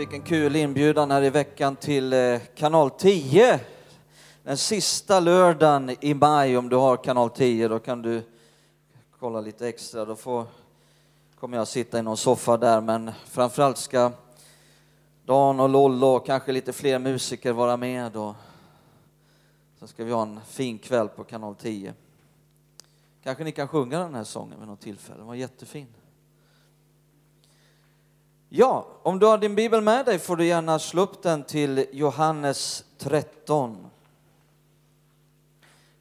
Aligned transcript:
fick 0.00 0.12
en 0.12 0.22
kul 0.22 0.56
inbjudan 0.56 1.10
här 1.10 1.22
i 1.22 1.30
veckan 1.30 1.76
till 1.76 2.12
eh, 2.12 2.40
kanal 2.54 2.90
10. 2.90 3.60
Den 4.42 4.56
sista 4.56 5.20
lördagen 5.20 5.96
i 6.00 6.14
maj, 6.14 6.56
om 6.56 6.68
du 6.68 6.76
har 6.76 6.96
kanal 6.96 7.30
10, 7.30 7.68
då 7.68 7.78
kan 7.78 8.02
du 8.02 8.22
kolla 9.18 9.40
lite 9.40 9.68
extra. 9.68 10.04
Då 10.04 10.16
får, 10.16 10.44
kommer 11.40 11.56
jag 11.56 11.68
sitta 11.68 11.98
i 11.98 12.02
någon 12.02 12.16
soffa 12.16 12.56
där, 12.56 12.80
men 12.80 13.10
framförallt 13.26 13.78
ska 13.78 14.12
Dan 15.24 15.60
och 15.60 15.68
Lollo 15.68 16.06
och 16.06 16.26
kanske 16.26 16.52
lite 16.52 16.72
fler 16.72 16.98
musiker 16.98 17.52
vara 17.52 17.76
med. 17.76 18.16
Och 18.16 18.34
så 19.78 19.86
ska 19.86 20.04
vi 20.04 20.12
ha 20.12 20.22
en 20.22 20.40
fin 20.46 20.78
kväll 20.78 21.08
på 21.08 21.24
kanal 21.24 21.54
10. 21.54 21.94
Kanske 23.22 23.44
ni 23.44 23.52
kan 23.52 23.68
sjunga 23.68 23.98
den 23.98 24.14
här 24.14 24.24
sången 24.24 24.58
vid 24.58 24.68
något 24.68 24.80
tillfälle, 24.80 25.18
den 25.18 25.26
var 25.26 25.34
jättefin. 25.34 25.86
Ja, 28.52 28.86
om 29.02 29.18
du 29.18 29.26
har 29.26 29.38
din 29.38 29.54
bibel 29.54 29.80
med 29.80 30.04
dig 30.04 30.18
får 30.18 30.36
du 30.36 30.46
gärna 30.46 30.78
slå 30.78 31.02
upp 31.02 31.22
den 31.22 31.42
till 31.42 31.86
Johannes 31.92 32.84
13. 32.98 33.86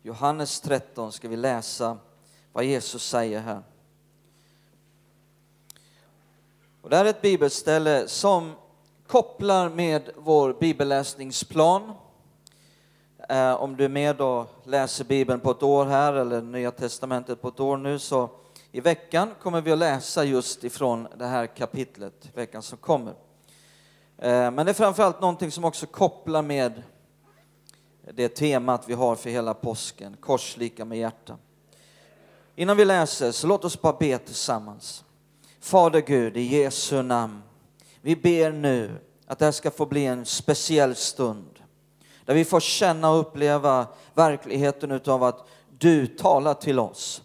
Johannes 0.01 0.61
13 0.61 1.11
ska 1.11 1.27
vi 1.27 1.35
läsa 1.35 1.97
vad 2.53 2.63
Jesus 2.63 3.09
säger 3.09 3.39
här. 3.39 3.63
Och 6.81 6.89
det 6.89 6.97
här 6.97 7.05
är 7.05 7.09
ett 7.09 7.21
bibelställe 7.21 8.07
som 8.07 8.51
kopplar 9.07 9.69
med 9.69 10.09
vår 10.15 10.53
bibelläsningsplan. 10.53 11.91
Eh, 13.29 13.53
om 13.53 13.77
du 13.77 13.85
är 13.85 13.89
med 13.89 14.21
och 14.21 14.47
läser 14.63 15.05
Bibeln 15.05 15.39
på 15.39 15.51
ett 15.51 15.63
år 15.63 15.85
här 15.85 16.13
eller 16.13 16.41
Nya 16.41 16.71
Testamentet 16.71 17.41
på 17.41 17.47
ett 17.47 17.59
år 17.59 17.77
nu 17.77 17.99
så 17.99 18.29
i 18.71 18.79
veckan 18.81 19.29
kommer 19.41 19.61
vi 19.61 19.71
att 19.71 19.77
läsa 19.77 20.23
just 20.23 20.63
ifrån 20.63 21.07
det 21.17 21.25
här 21.25 21.47
kapitlet, 21.47 22.29
veckan 22.33 22.61
som 22.61 22.77
kommer. 22.77 23.13
Eh, 24.17 24.51
men 24.51 24.65
det 24.65 24.71
är 24.71 24.73
framförallt 24.73 25.21
någonting 25.21 25.51
som 25.51 25.65
också 25.65 25.85
kopplar 25.85 26.41
med 26.41 26.83
det 28.13 28.29
temat 28.29 28.83
vi 28.87 28.93
har 28.93 29.15
för 29.15 29.29
hela 29.29 29.53
påsken, 29.53 30.17
korslika 30.19 30.85
med 30.85 30.97
hjärta. 30.97 31.37
Innan 32.55 32.77
vi 32.77 32.85
läser 32.85 33.31
så 33.31 33.47
låt 33.47 33.65
oss 33.65 33.81
bara 33.81 33.97
be 33.99 34.17
tillsammans. 34.17 35.03
Fader 35.59 36.01
Gud, 36.01 36.37
i 36.37 36.41
Jesu 36.41 37.01
namn, 37.01 37.41
vi 38.01 38.15
ber 38.15 38.51
nu 38.51 38.91
att 39.27 39.39
det 39.39 39.45
här 39.45 39.51
ska 39.51 39.71
få 39.71 39.85
bli 39.85 40.05
en 40.05 40.25
speciell 40.25 40.95
stund 40.95 41.59
där 42.25 42.33
vi 42.33 42.45
får 42.45 42.59
känna 42.59 43.11
och 43.11 43.19
uppleva 43.19 43.87
verkligheten 44.13 44.91
utav 44.91 45.23
att 45.23 45.47
du 45.77 46.07
talar 46.07 46.53
till 46.53 46.79
oss 46.79 47.21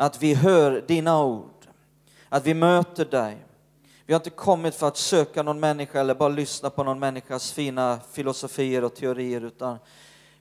att 0.00 0.22
vi 0.22 0.34
hör 0.34 0.84
dina 0.86 1.24
ord, 1.24 1.66
att 2.28 2.46
vi 2.46 2.54
möter 2.54 3.04
dig. 3.04 3.36
Vi 4.06 4.12
har 4.12 4.20
inte 4.20 4.30
kommit 4.30 4.74
för 4.74 4.88
att 4.88 4.96
söka 4.96 5.42
någon 5.42 5.60
människa 5.60 6.00
eller 6.00 6.14
bara 6.14 6.28
lyssna 6.28 6.70
på 6.70 6.84
någon 6.84 6.98
människas 6.98 7.52
fina 7.52 8.00
filosofier 8.12 8.84
och 8.84 8.94
teorier, 8.94 9.40
utan 9.40 9.78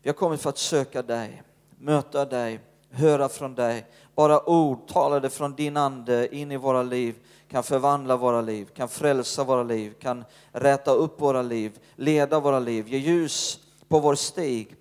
vi 0.01 0.09
har 0.09 0.13
kommit 0.13 0.41
för 0.41 0.49
att 0.49 0.57
söka 0.57 1.01
dig, 1.01 1.43
möta 1.79 2.25
dig, 2.25 2.59
höra 2.91 3.29
från 3.29 3.55
dig. 3.55 3.85
Bara 4.15 4.49
ord 4.49 4.87
talade 4.87 5.29
från 5.29 5.55
din 5.55 5.77
ande 5.77 6.35
in 6.35 6.51
i 6.51 6.57
våra 6.57 6.83
liv 6.83 7.15
kan 7.47 7.63
förvandla 7.63 8.17
våra 8.17 8.41
liv, 8.41 8.67
kan 8.75 8.89
frälsa 8.89 9.43
våra 9.43 9.63
liv, 9.63 9.93
kan 9.99 10.25
räta 10.51 10.91
upp 10.91 11.21
våra 11.21 11.41
liv, 11.41 11.79
leda 11.95 12.39
våra 12.39 12.59
liv, 12.59 12.87
ge 12.87 12.97
ljus 12.97 13.59
på 13.87 13.99
vår 13.99 14.15
stig. 14.15 14.75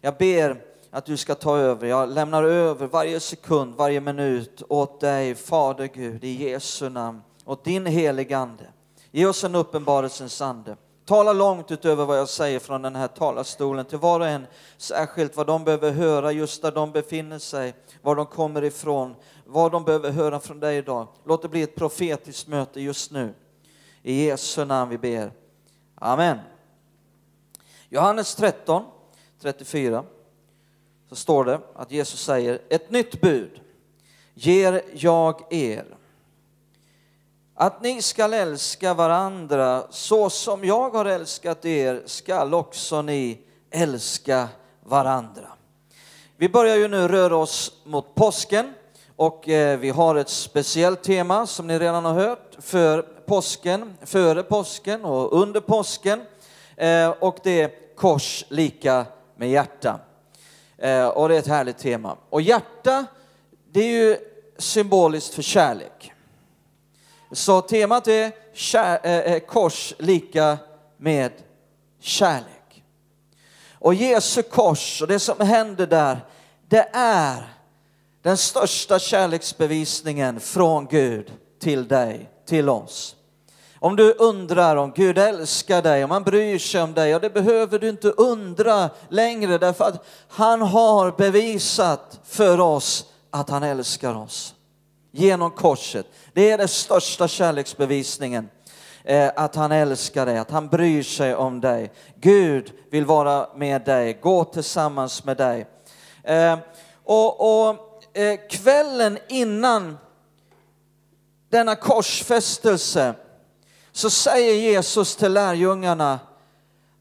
Jag 0.00 0.16
ber 0.16 0.65
att 0.96 1.06
du 1.06 1.16
ska 1.16 1.34
ta 1.34 1.56
över. 1.56 1.86
Jag 1.86 2.08
lämnar 2.08 2.42
över 2.44 2.86
varje 2.86 3.20
sekund, 3.20 3.74
varje 3.74 4.00
minut 4.00 4.62
åt 4.68 5.00
dig, 5.00 5.34
Fader 5.34 5.86
Gud, 5.86 6.24
i 6.24 6.50
Jesu 6.50 6.88
namn, 6.88 7.22
åt 7.44 7.64
din 7.64 7.86
heligande. 7.86 8.64
Ge 9.10 9.26
oss 9.26 9.44
en 9.44 9.54
uppenbarelsens 9.54 10.40
ande. 10.40 10.76
Tala 11.04 11.32
långt 11.32 11.70
utöver 11.70 12.04
vad 12.04 12.18
jag 12.18 12.28
säger 12.28 12.58
från 12.58 12.82
den 12.82 12.96
här 12.96 13.08
talarstolen 13.08 13.84
till 13.84 13.98
var 13.98 14.20
och 14.20 14.26
en, 14.26 14.46
särskilt 14.76 15.36
vad 15.36 15.46
de 15.46 15.64
behöver 15.64 15.90
höra 15.90 16.32
just 16.32 16.62
där 16.62 16.72
de 16.72 16.92
befinner 16.92 17.38
sig, 17.38 17.74
var 18.02 18.16
de 18.16 18.26
kommer 18.26 18.64
ifrån, 18.64 19.14
vad 19.46 19.72
de 19.72 19.84
behöver 19.84 20.10
höra 20.10 20.40
från 20.40 20.60
dig 20.60 20.76
idag. 20.76 21.08
Låt 21.24 21.42
det 21.42 21.48
bli 21.48 21.62
ett 21.62 21.76
profetiskt 21.76 22.48
möte 22.48 22.80
just 22.80 23.10
nu. 23.10 23.34
I 24.02 24.24
Jesu 24.24 24.64
namn 24.64 24.90
vi 24.90 24.98
ber. 24.98 25.32
Amen. 25.94 26.38
Johannes 27.88 28.34
13, 28.34 28.84
34 29.42 30.04
så 31.08 31.16
står 31.16 31.44
det 31.44 31.60
att 31.74 31.90
Jesus 31.90 32.24
säger, 32.24 32.58
ett 32.68 32.90
nytt 32.90 33.20
bud 33.20 33.60
ger 34.34 34.82
jag 34.92 35.52
er. 35.52 35.84
Att 37.54 37.82
ni 37.82 38.02
skall 38.02 38.32
älska 38.32 38.94
varandra 38.94 39.86
så 39.90 40.30
som 40.30 40.64
jag 40.64 40.90
har 40.90 41.04
älskat 41.04 41.64
er 41.64 42.02
skall 42.06 42.54
också 42.54 43.02
ni 43.02 43.38
älska 43.70 44.48
varandra. 44.82 45.48
Vi 46.36 46.48
börjar 46.48 46.76
ju 46.76 46.88
nu 46.88 47.08
röra 47.08 47.36
oss 47.36 47.72
mot 47.84 48.14
påsken 48.14 48.74
och 49.16 49.48
eh, 49.48 49.78
vi 49.78 49.90
har 49.90 50.14
ett 50.14 50.28
speciellt 50.28 51.02
tema 51.02 51.46
som 51.46 51.66
ni 51.66 51.78
redan 51.78 52.04
har 52.04 52.14
hört 52.14 52.56
för 52.58 53.02
påsken, 53.02 53.94
före 54.02 54.42
påsken 54.42 55.04
och 55.04 55.40
under 55.40 55.60
påsken 55.60 56.20
eh, 56.76 57.10
och 57.10 57.38
det 57.42 57.62
är 57.62 57.70
kors 57.96 58.44
lika 58.48 59.06
med 59.36 59.50
hjärta. 59.50 60.00
Eh, 60.78 61.06
och 61.06 61.28
det 61.28 61.34
är 61.34 61.38
ett 61.38 61.46
härligt 61.46 61.78
tema. 61.78 62.16
Och 62.30 62.42
hjärta, 62.42 63.06
det 63.72 63.80
är 63.80 63.90
ju 63.90 64.16
symboliskt 64.58 65.34
för 65.34 65.42
kärlek. 65.42 66.12
Så 67.32 67.60
temat 67.60 68.08
är 68.08 68.32
kär, 68.52 69.00
eh, 69.02 69.12
eh, 69.12 69.38
kors 69.38 69.94
lika 69.98 70.58
med 70.96 71.32
kärlek. 72.00 72.84
Och 73.72 73.94
Jesu 73.94 74.42
kors 74.42 75.02
och 75.02 75.08
det 75.08 75.18
som 75.18 75.40
händer 75.40 75.86
där, 75.86 76.20
det 76.68 76.88
är 76.92 77.56
den 78.22 78.36
största 78.36 78.98
kärleksbevisningen 78.98 80.40
från 80.40 80.86
Gud 80.86 81.32
till 81.60 81.88
dig, 81.88 82.30
till 82.46 82.68
oss. 82.68 83.15
Om 83.80 83.96
du 83.96 84.12
undrar 84.12 84.76
om 84.76 84.92
Gud 84.92 85.18
älskar 85.18 85.82
dig, 85.82 86.04
om 86.04 86.10
han 86.10 86.22
bryr 86.22 86.58
sig 86.58 86.82
om 86.82 86.94
dig, 86.94 87.10
ja 87.10 87.18
det 87.18 87.30
behöver 87.30 87.78
du 87.78 87.88
inte 87.88 88.10
undra 88.10 88.90
längre 89.08 89.58
därför 89.58 89.84
att 89.84 90.06
han 90.28 90.62
har 90.62 91.10
bevisat 91.10 92.20
för 92.24 92.60
oss 92.60 93.06
att 93.30 93.50
han 93.50 93.62
älskar 93.62 94.14
oss. 94.14 94.54
Genom 95.12 95.50
korset. 95.50 96.06
Det 96.32 96.50
är 96.50 96.58
den 96.58 96.68
största 96.68 97.28
kärleksbevisningen. 97.28 98.48
Eh, 99.04 99.30
att 99.36 99.54
han 99.54 99.72
älskar 99.72 100.26
dig, 100.26 100.38
att 100.38 100.50
han 100.50 100.68
bryr 100.68 101.02
sig 101.02 101.34
om 101.34 101.60
dig. 101.60 101.92
Gud 102.14 102.72
vill 102.90 103.04
vara 103.04 103.48
med 103.56 103.84
dig, 103.84 104.18
gå 104.22 104.44
tillsammans 104.44 105.24
med 105.24 105.36
dig. 105.36 105.66
Eh, 106.22 106.58
och, 107.04 107.66
och 107.68 107.76
eh, 108.16 108.38
kvällen 108.50 109.18
innan 109.28 109.98
denna 111.50 111.76
korsfästelse 111.76 113.14
så 113.96 114.10
säger 114.10 114.54
Jesus 114.54 115.16
till 115.16 115.32
lärjungarna 115.32 116.18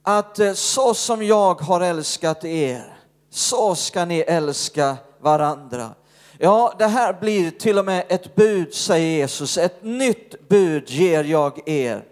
att 0.04 0.40
eh, 0.40 0.54
så 0.54 0.94
som 0.94 1.26
jag 1.26 1.62
har 1.62 1.82
älskat 1.82 2.46
er, 2.46 2.98
så 3.30 3.76
ska 3.76 4.06
ni 4.06 4.20
älska 4.20 4.98
varandra. 5.20 5.90
Ja, 6.38 6.76
det 6.80 6.88
här 6.88 7.14
blir 7.14 7.52
till 7.52 7.80
och 7.80 7.86
med 7.86 8.06
ett 8.10 8.36
bud, 8.36 8.74
säger 8.74 9.18
Jesus. 9.18 9.58
Ett 9.58 9.84
nytt 9.84 10.48
bud 10.48 10.90
ger 10.90 11.24
jag 11.24 11.70
er. 11.70 12.04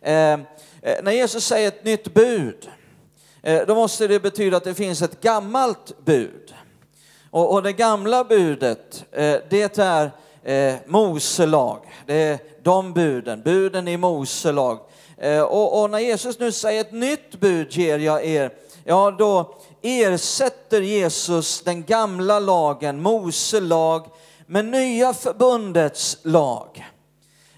Ehm, 0.00 0.40
eh, 0.82 0.96
när 1.02 1.12
Jesus 1.12 1.46
säger 1.46 1.68
ett 1.68 1.84
nytt 1.84 2.14
bud, 2.14 2.70
eh, 3.42 3.66
då 3.66 3.74
måste 3.74 4.06
det 4.06 4.20
betyda 4.20 4.56
att 4.56 4.64
det 4.64 4.74
finns 4.74 5.02
ett 5.02 5.20
gammalt 5.20 6.04
bud. 6.04 6.54
Och, 7.30 7.52
och 7.52 7.62
det 7.62 7.72
gamla 7.72 8.24
budet, 8.24 9.04
eh, 9.12 9.36
det 9.50 9.78
är 9.78 10.10
eh, 10.42 10.74
Mose 10.86 11.46
lag. 11.46 11.80
Det 12.06 12.14
är 12.14 12.53
de 12.64 12.92
buden, 12.92 13.42
buden 13.42 13.88
i 13.88 13.96
Mose 13.96 14.52
lag. 14.52 14.78
Eh, 15.18 15.42
och, 15.42 15.82
och, 15.82 15.90
när 15.90 15.98
Jesus 15.98 16.38
nu 16.38 16.52
säger 16.52 16.80
ett 16.80 16.92
nytt 16.92 17.40
bud 17.40 17.72
ger 17.72 17.98
jag 17.98 18.24
er, 18.24 18.52
ja 18.84 19.10
då 19.10 19.54
ersätter 19.82 20.80
Jesus 20.80 21.60
den 21.60 21.84
gamla 21.84 22.38
lagen, 22.38 23.02
Mose 23.02 23.60
lag, 23.60 24.06
med 24.46 24.64
nya 24.64 25.14
förbundets 25.14 26.18
lag. 26.22 26.84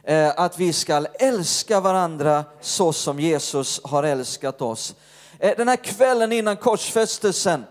Eh, 0.05 0.33
att 0.37 0.59
vi 0.59 0.73
ska 0.73 1.07
älska 1.15 1.81
varandra 1.81 2.45
så 2.61 2.93
som 2.93 3.21
Jesus 3.21 3.81
har 3.85 4.03
älskat 4.03 4.63
oss. 4.63 4.95
Eh, 5.39 5.57
den 5.57 5.69
här 5.69 5.77
kvällen 5.77 6.33
innan 6.33 6.57
korsfästelsen, 6.57 7.65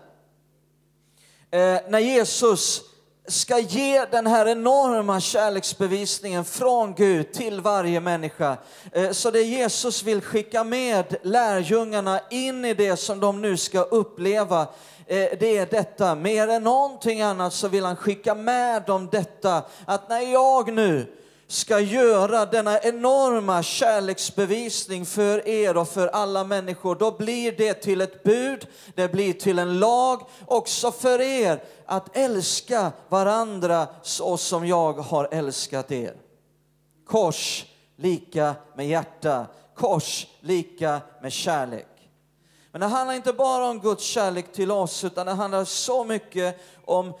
när 1.88 1.98
Jesus 1.98 2.82
ska 3.28 3.58
ge 3.58 4.04
den 4.04 4.26
här 4.26 4.48
enorma 4.48 5.20
kärleksbevisningen 5.20 6.44
från 6.44 6.94
Gud 6.94 7.32
till 7.32 7.60
varje 7.60 8.00
människa. 8.00 8.56
Eh, 8.92 9.10
så 9.10 9.30
det 9.30 9.42
Jesus 9.42 10.02
vill 10.02 10.20
skicka 10.20 10.64
med 10.64 11.16
lärjungarna 11.22 12.20
in 12.30 12.64
i 12.64 12.74
det 12.74 12.96
som 12.96 13.20
de 13.20 13.42
nu 13.42 13.56
ska 13.56 13.80
uppleva, 13.80 14.60
eh, 15.06 15.28
det 15.40 15.58
är 15.58 15.66
detta. 15.66 16.14
Mer 16.14 16.48
än 16.48 16.62
någonting 16.62 17.22
annat 17.22 17.52
så 17.52 17.68
vill 17.68 17.84
han 17.84 17.96
skicka 17.96 18.34
med 18.34 18.82
dem 18.82 19.08
detta, 19.12 19.62
att 19.84 20.08
när 20.08 20.20
jag 20.20 20.72
nu 20.72 21.06
ska 21.46 21.80
göra 21.80 22.46
denna 22.46 22.78
enorma 22.80 23.62
kärleksbevisning 23.62 25.06
för 25.06 25.48
er 25.48 25.76
och 25.76 25.88
för 25.88 26.08
alla 26.08 26.44
människor, 26.44 26.94
då 26.94 27.10
blir 27.10 27.52
det 27.52 27.74
till 27.74 28.00
ett 28.00 28.22
bud, 28.22 28.66
det 28.94 29.08
blir 29.08 29.32
till 29.32 29.58
en 29.58 29.78
lag 29.78 30.26
också 30.46 30.92
för 30.92 31.20
er 31.20 31.62
att 31.86 32.16
älska 32.16 32.92
varandra 33.08 33.86
så 34.02 34.36
som 34.36 34.66
jag 34.66 34.92
har 34.92 35.28
älskat 35.30 35.92
er. 35.92 36.14
Kors 37.06 37.66
lika 37.96 38.54
med 38.76 38.88
hjärta, 38.88 39.46
kors 39.74 40.26
lika 40.40 41.00
med 41.22 41.32
kärlek. 41.32 41.88
Men 42.72 42.80
det 42.80 42.86
handlar 42.86 43.14
inte 43.14 43.32
bara 43.32 43.66
om 43.66 43.80
Guds 43.80 44.04
kärlek 44.04 44.52
till 44.52 44.70
oss, 44.70 45.04
utan 45.04 45.26
det 45.26 45.32
handlar 45.32 45.64
så 45.64 46.04
mycket 46.04 46.60
om 46.84 47.12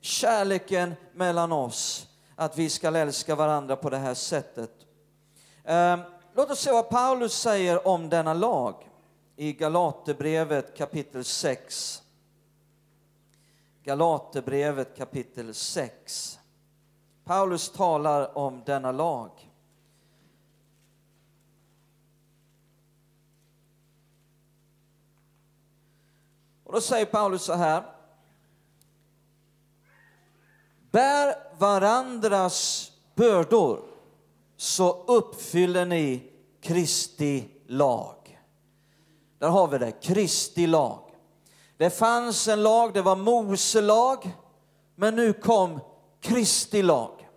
kärleken 0.00 0.94
mellan 1.14 1.52
oss 1.52 2.06
att 2.40 2.58
vi 2.58 2.70
ska 2.70 2.96
älska 2.96 3.34
varandra 3.34 3.76
på 3.76 3.90
det 3.90 3.96
här 3.96 4.14
sättet. 4.14 4.70
Ehm, 5.64 6.00
låt 6.34 6.50
oss 6.50 6.60
se 6.60 6.72
vad 6.72 6.88
Paulus 6.88 7.32
säger 7.34 7.88
om 7.88 8.08
denna 8.08 8.34
lag 8.34 8.90
i 9.36 9.52
Galaterbrevet 9.52 10.76
kapitel 10.76 11.24
6. 11.24 12.02
Galaterbrevet 13.82 14.96
kapitel 14.96 15.54
6. 15.54 16.38
Paulus 17.24 17.72
talar 17.72 18.38
om 18.38 18.62
denna 18.66 18.92
lag. 18.92 19.50
Och 26.64 26.72
då 26.72 26.80
säger 26.80 27.06
Paulus 27.06 27.42
så 27.42 27.54
här. 27.54 27.99
Bär 30.90 31.34
varandras 31.58 32.90
bördor 33.14 33.80
så 34.56 35.04
uppfyller 35.04 35.86
ni 35.86 36.22
Kristi 36.62 37.48
lag. 37.66 38.40
Där 39.38 39.48
har 39.48 39.68
vi 39.68 39.78
det, 39.78 39.92
Kristi 39.92 40.66
lag. 40.66 41.10
Det 41.76 41.90
fanns 41.90 42.48
en 42.48 42.62
lag, 42.62 42.94
det 42.94 43.02
var 43.02 43.16
Mose 43.16 43.80
lag, 43.80 44.30
men 44.94 45.16
nu 45.16 45.32
kom 45.32 45.80
Kristi 46.20 46.82
lag. 46.82 47.28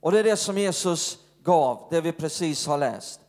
Och 0.00 0.12
det 0.12 0.18
är 0.18 0.24
det 0.24 0.36
som 0.36 0.58
Jesus 0.58 1.18
gav, 1.42 1.86
det 1.90 2.00
vi 2.00 2.12
precis 2.12 2.66
har 2.66 2.78
läst. 2.78 3.20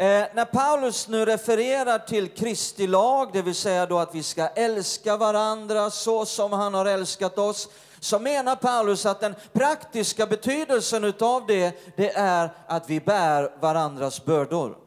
Eh, 0.00 0.26
när 0.34 0.44
Paulus 0.44 1.08
nu 1.08 1.24
refererar 1.24 1.98
till 1.98 2.28
Kristi 2.28 2.86
lag, 2.86 3.30
det 3.32 3.42
vill 3.42 3.54
säga 3.54 3.86
då 3.86 3.98
att 3.98 4.14
vi 4.14 4.22
ska 4.22 4.48
älska 4.48 5.16
varandra 5.16 5.90
så 5.90 6.26
som 6.26 6.52
han 6.52 6.74
har 6.74 6.86
älskat 6.86 7.38
oss, 7.38 7.68
så 7.98 8.18
menar 8.18 8.56
Paulus 8.56 9.06
att 9.06 9.20
den 9.20 9.34
praktiska 9.52 10.26
betydelsen 10.26 11.04
utav 11.04 11.46
det, 11.46 11.96
det 11.96 12.10
är 12.16 12.50
att 12.66 12.90
vi 12.90 13.00
bär 13.00 13.60
varandras 13.60 14.24
bördor. 14.24 14.78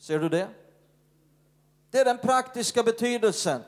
Ser 0.00 0.18
du 0.18 0.28
det? 0.28 0.48
Det 1.90 1.98
är 1.98 2.04
den 2.04 2.18
praktiska 2.18 2.82
betydelsen. 2.82 3.62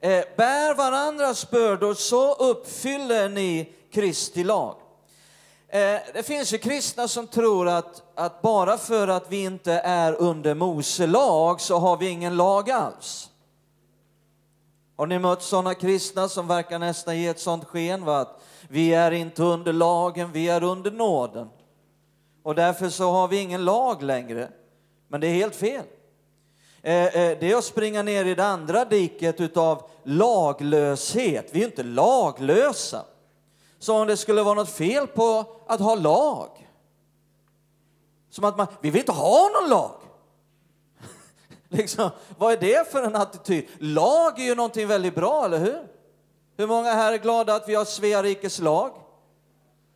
Eh, 0.00 0.24
bär 0.36 0.74
varandras 0.74 1.50
bördor 1.50 1.94
så 1.94 2.34
uppfyller 2.34 3.28
ni 3.28 3.74
Kristi 3.92 4.44
lag. 4.44 4.76
Eh, 5.76 6.00
det 6.14 6.22
finns 6.22 6.52
ju 6.52 6.58
kristna 6.58 7.08
som 7.08 7.26
tror 7.26 7.68
att, 7.68 8.02
att 8.14 8.42
bara 8.42 8.78
för 8.78 9.08
att 9.08 9.32
vi 9.32 9.44
inte 9.44 9.72
är 9.72 10.12
under 10.12 10.54
Mose 10.54 11.06
lag 11.06 11.60
så 11.60 11.78
har 11.78 11.96
vi 11.96 12.08
ingen 12.08 12.36
lag 12.36 12.70
alls. 12.70 13.30
Har 14.96 15.06
ni 15.06 15.18
mött 15.18 15.42
sådana 15.42 15.74
kristna 15.74 16.28
som 16.28 16.48
verkar 16.48 16.78
nästan 16.78 17.18
ge 17.18 17.26
ett 17.26 17.40
sådant 17.40 17.64
sken? 17.64 18.04
Va? 18.04 18.18
Att 18.18 18.42
vi 18.68 18.94
är 18.94 19.10
inte 19.10 19.42
under 19.42 19.72
lagen, 19.72 20.32
vi 20.32 20.48
är 20.48 20.62
under 20.62 20.90
nåden. 20.90 21.48
Och 22.42 22.54
därför 22.54 22.88
så 22.88 23.10
har 23.10 23.28
vi 23.28 23.40
ingen 23.40 23.64
lag 23.64 24.02
längre. 24.02 24.48
Men 25.08 25.20
det 25.20 25.26
är 25.26 25.34
helt 25.34 25.56
fel. 25.56 25.84
Eh, 26.82 27.04
eh, 27.04 27.38
det 27.40 27.52
är 27.52 27.56
att 27.56 27.64
springa 27.64 28.02
ner 28.02 28.24
i 28.24 28.34
det 28.34 28.46
andra 28.46 28.84
diket 28.84 29.40
utav 29.40 29.82
laglöshet. 30.02 31.48
Vi 31.52 31.62
är 31.62 31.66
inte 31.66 31.82
laglösa. 31.82 33.04
Som 33.86 33.96
om 33.96 34.06
det 34.06 34.16
skulle 34.16 34.42
vara 34.42 34.54
något 34.54 34.68
fel 34.68 35.06
på 35.06 35.44
att 35.66 35.80
ha 35.80 35.94
lag. 35.94 36.68
Som 38.30 38.44
att 38.44 38.56
man, 38.56 38.66
vi 38.80 38.90
vill 38.90 39.00
inte 39.00 39.12
ha 39.12 39.50
någon 39.60 39.70
lag. 39.70 40.00
Liksom, 41.68 42.10
vad 42.38 42.52
är 42.52 42.56
det 42.56 42.92
för 42.92 43.02
en 43.02 43.16
attityd? 43.16 43.66
Lag 43.78 44.40
är 44.40 44.44
ju 44.44 44.54
någonting 44.54 44.86
väldigt 44.86 45.14
bra, 45.14 45.44
eller 45.44 45.58
hur? 45.58 45.88
Hur 46.56 46.66
många 46.66 46.92
här 46.92 47.12
är 47.12 47.18
glada 47.18 47.54
att 47.54 47.68
vi 47.68 47.74
har 47.74 47.84
Svea 47.84 48.22
rikes 48.22 48.60
lag? 48.60 48.90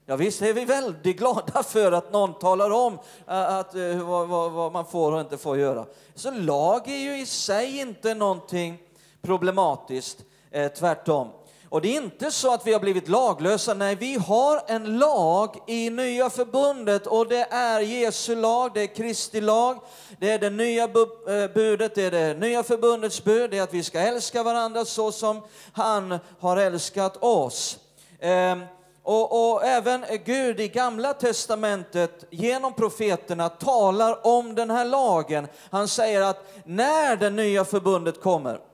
Ja, 0.06 0.16
visst 0.16 0.42
är 0.42 0.52
vi 0.52 0.64
väldigt 0.64 1.18
glada 1.18 1.62
för 1.66 1.92
att 1.92 2.12
någon 2.12 2.38
talar 2.38 2.70
om 2.70 2.98
att, 3.26 3.74
eh, 3.74 4.08
vad, 4.08 4.28
vad, 4.28 4.52
vad, 4.52 4.72
man 4.72 4.86
får 4.86 5.12
och 5.12 5.20
inte 5.20 5.38
får 5.38 5.58
göra. 5.58 5.86
Så 6.14 6.30
lag 6.30 6.88
är 6.88 6.98
ju 6.98 7.20
i 7.20 7.26
sig 7.26 7.78
inte 7.78 8.14
någonting 8.14 8.78
problematiskt, 9.22 10.18
eh, 10.50 10.72
tvärtom. 10.72 11.28
Och 11.70 11.80
det 11.80 11.96
är 11.96 12.02
inte 12.02 12.30
så 12.30 12.54
att 12.54 12.66
vi 12.66 12.72
har 12.72 12.80
blivit 12.80 13.08
laglösa, 13.08 13.74
nej, 13.74 13.94
vi 13.94 14.14
har 14.14 14.62
en 14.66 14.98
lag 14.98 15.56
i 15.66 15.90
nya 15.90 16.30
förbundet 16.30 17.06
och 17.06 17.28
det 17.28 17.46
är 17.50 17.80
Jesu 17.80 18.34
lag, 18.34 18.70
det 18.74 18.82
är 18.82 18.94
Kristi 18.94 19.40
lag, 19.40 19.78
det 20.18 20.30
är 20.30 20.38
det 20.38 20.50
nya 20.50 20.84
eh, 20.84 21.52
budet, 21.54 21.94
det 21.94 22.02
är 22.02 22.10
det 22.10 22.34
nya 22.34 22.62
förbundets 22.62 23.24
bud, 23.24 23.50
det 23.50 23.58
är 23.58 23.62
att 23.62 23.74
vi 23.74 23.82
ska 23.82 24.00
älska 24.00 24.42
varandra 24.42 24.84
så 24.84 25.12
som 25.12 25.42
han 25.72 26.18
har 26.40 26.56
älskat 26.56 27.16
oss. 27.16 27.78
Ehm, 28.20 28.62
och, 29.02 29.52
och, 29.52 29.64
även 29.64 30.04
Gud 30.24 30.60
i 30.60 30.68
Gamla 30.68 31.14
Testamentet 31.14 32.24
genom 32.30 32.72
profeterna 32.72 33.48
talar 33.48 34.26
om 34.26 34.54
den 34.54 34.70
här 34.70 34.84
lagen. 34.84 35.46
Han 35.70 35.88
säger 35.88 36.20
att 36.20 36.52
när 36.64 37.16
det 37.16 37.30
nya 37.30 37.64
förbundet 37.64 38.20
kommer, 38.20 38.69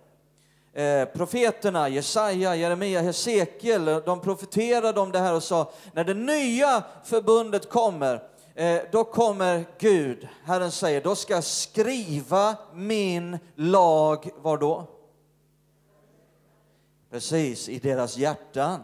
Eh, 0.76 1.04
profeterna, 1.04 1.88
Jesaja, 1.88 2.56
Jeremia, 2.56 3.00
Hesekiel, 3.00 3.85
de 3.85 4.21
profeterade 4.21 5.00
om 5.00 5.12
det 5.12 5.18
här 5.18 5.35
och 5.35 5.42
sa, 5.42 5.73
när 5.92 6.04
det 6.04 6.14
nya 6.14 6.83
förbundet 7.04 7.68
kommer, 7.68 8.23
eh, 8.54 8.80
då 8.92 9.04
kommer 9.04 9.64
Gud, 9.78 10.28
Herren 10.45 10.71
säger, 10.71 11.00
då 11.00 11.14
ska 11.14 11.35
jag 11.35 11.45
skriva 11.45 12.56
min 12.75 13.38
lag, 13.54 14.30
var 14.37 14.59
då? 14.59 14.87
Precis, 17.11 17.68
i 17.68 17.78
deras 17.78 18.16
hjärtan. 18.16 18.80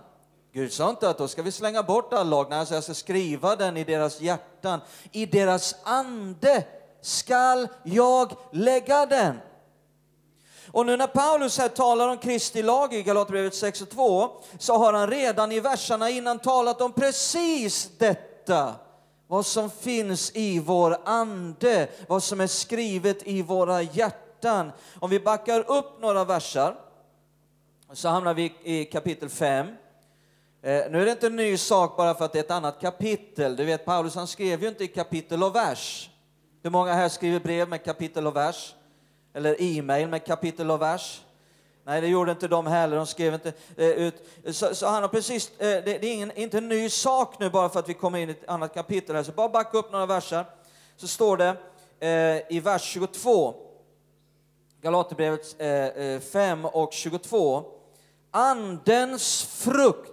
Gud 0.53 0.73
sa 0.73 0.91
inte 0.91 1.09
att 1.09 1.19
då 1.19 1.29
ska 1.29 1.43
vi 1.43 1.53
slänga 1.53 1.83
bort 1.83 2.13
all 2.13 2.29
lag, 2.29 2.47
nej, 2.51 2.67
jag 2.71 2.85
ska 2.85 2.95
skriva 2.95 3.57
den 3.57 3.77
i 3.77 3.85
deras 3.85 4.21
hjärtan. 4.21 4.81
I 5.13 5.27
deras 5.27 5.77
ande 5.85 6.65
skall 7.01 7.69
jag 7.83 8.33
lägga 8.53 9.07
den. 9.07 9.39
Och 10.71 10.87
nu 10.87 10.97
när 10.97 11.07
Paulus 11.07 11.59
här 11.59 11.69
talar 11.69 12.09
om 12.09 12.19
Kristi 12.19 12.63
lag 12.63 12.95
i 12.95 13.03
Galaterbrevet 13.03 13.55
6 13.55 13.83
och 13.83 13.91
2 13.91 14.31
så 14.59 14.77
har 14.77 14.93
han 14.93 15.11
redan 15.11 15.53
i 15.53 15.61
verserna 15.61 16.11
innan 16.11 16.39
talat 16.39 16.81
om 16.81 16.93
precis 16.93 17.91
detta. 17.99 18.75
Vad 19.27 19.47
som 19.47 19.71
finns 19.71 20.33
i 20.35 20.59
vår 20.59 20.97
ande, 21.05 21.89
vad 22.09 22.23
som 22.23 22.41
är 22.41 22.47
skrivet 22.47 23.27
i 23.27 23.43
våra 23.43 23.83
hjärtan. 23.83 24.73
Om 25.01 25.11
vi 25.11 25.21
backar 25.21 25.71
upp 25.71 26.01
några 26.01 26.25
versar 26.25 26.77
så 27.93 28.09
hamnar 28.09 28.35
vi 28.35 28.55
i 28.63 28.85
kapitel 28.85 29.29
5. 29.29 29.67
Eh, 29.67 29.73
nu 30.63 31.01
är 31.01 31.05
det 31.05 31.11
inte 31.11 31.27
en 31.27 31.37
ny 31.37 31.57
sak 31.57 31.97
bara 31.97 32.15
för 32.15 32.25
att 32.25 32.33
det 32.33 32.39
är 32.39 32.45
ett 32.45 32.51
annat 32.51 32.81
kapitel. 32.81 33.57
Du 33.57 33.65
vet, 33.65 33.85
Paulus 33.85 34.15
han 34.15 34.27
skrev 34.27 34.63
ju 34.63 34.69
inte 34.69 34.85
i 34.85 34.89
kapitel 34.89 35.43
och 35.43 35.55
vers. 35.55 36.11
Hur 36.63 36.71
många 36.71 36.93
här 36.93 37.09
skriver 37.09 37.41
brev 37.41 37.69
med 37.69 37.85
kapitel 37.85 38.27
och 38.27 38.37
vers? 38.37 38.75
Eller 39.35 39.63
e-mail 39.63 40.09
med 40.09 40.25
kapitel 40.27 40.71
och 40.71 40.83
vers. 40.83 41.23
Nej, 41.85 42.01
det 42.01 42.07
gjorde 42.07 42.31
inte 42.31 42.49
de 42.49 42.67
heller. 42.67 42.97
De 42.97 43.07
skrev 43.07 43.35
inte 43.35 43.53
eh, 43.77 43.89
ut. 43.89 44.15
Så, 44.47 44.75
så, 44.75 44.87
han 44.87 45.03
har 45.03 45.09
precis, 45.09 45.51
eh, 45.59 45.85
det, 45.85 45.99
det, 45.99 46.07
är 46.07 46.13
ingen, 46.13 46.33
inte 46.33 46.59
en 46.59 46.69
ny 46.69 46.91
sak 46.91 47.39
nu 47.39 47.51
bara 47.51 47.69
för 47.69 47.81
att 47.81 47.89
vi 47.89 47.95
kommer 47.95 48.19
in 48.19 48.29
i 48.29 48.33
ett 48.33 48.49
annat 48.49 48.75
kapitel 48.75 49.17
här. 49.17 49.23
Så 49.23 49.33
bara 49.33 49.49
backa 49.49 49.79
upp 49.79 49.93
några 49.93 50.07
verser. 50.07 50.45
Så 50.97 51.09
står 51.09 51.37
det 51.37 51.57
eh, 52.01 52.57
i 52.57 52.61
vers 52.61 52.83
22, 52.83 53.55
Galaterbrevet 54.81 55.53
5 56.33 56.59
eh, 56.59 56.65
eh 56.65 56.77
och 56.77 56.93
22. 56.93 57.65
Andens 58.31 59.43
frukt. 59.45 60.12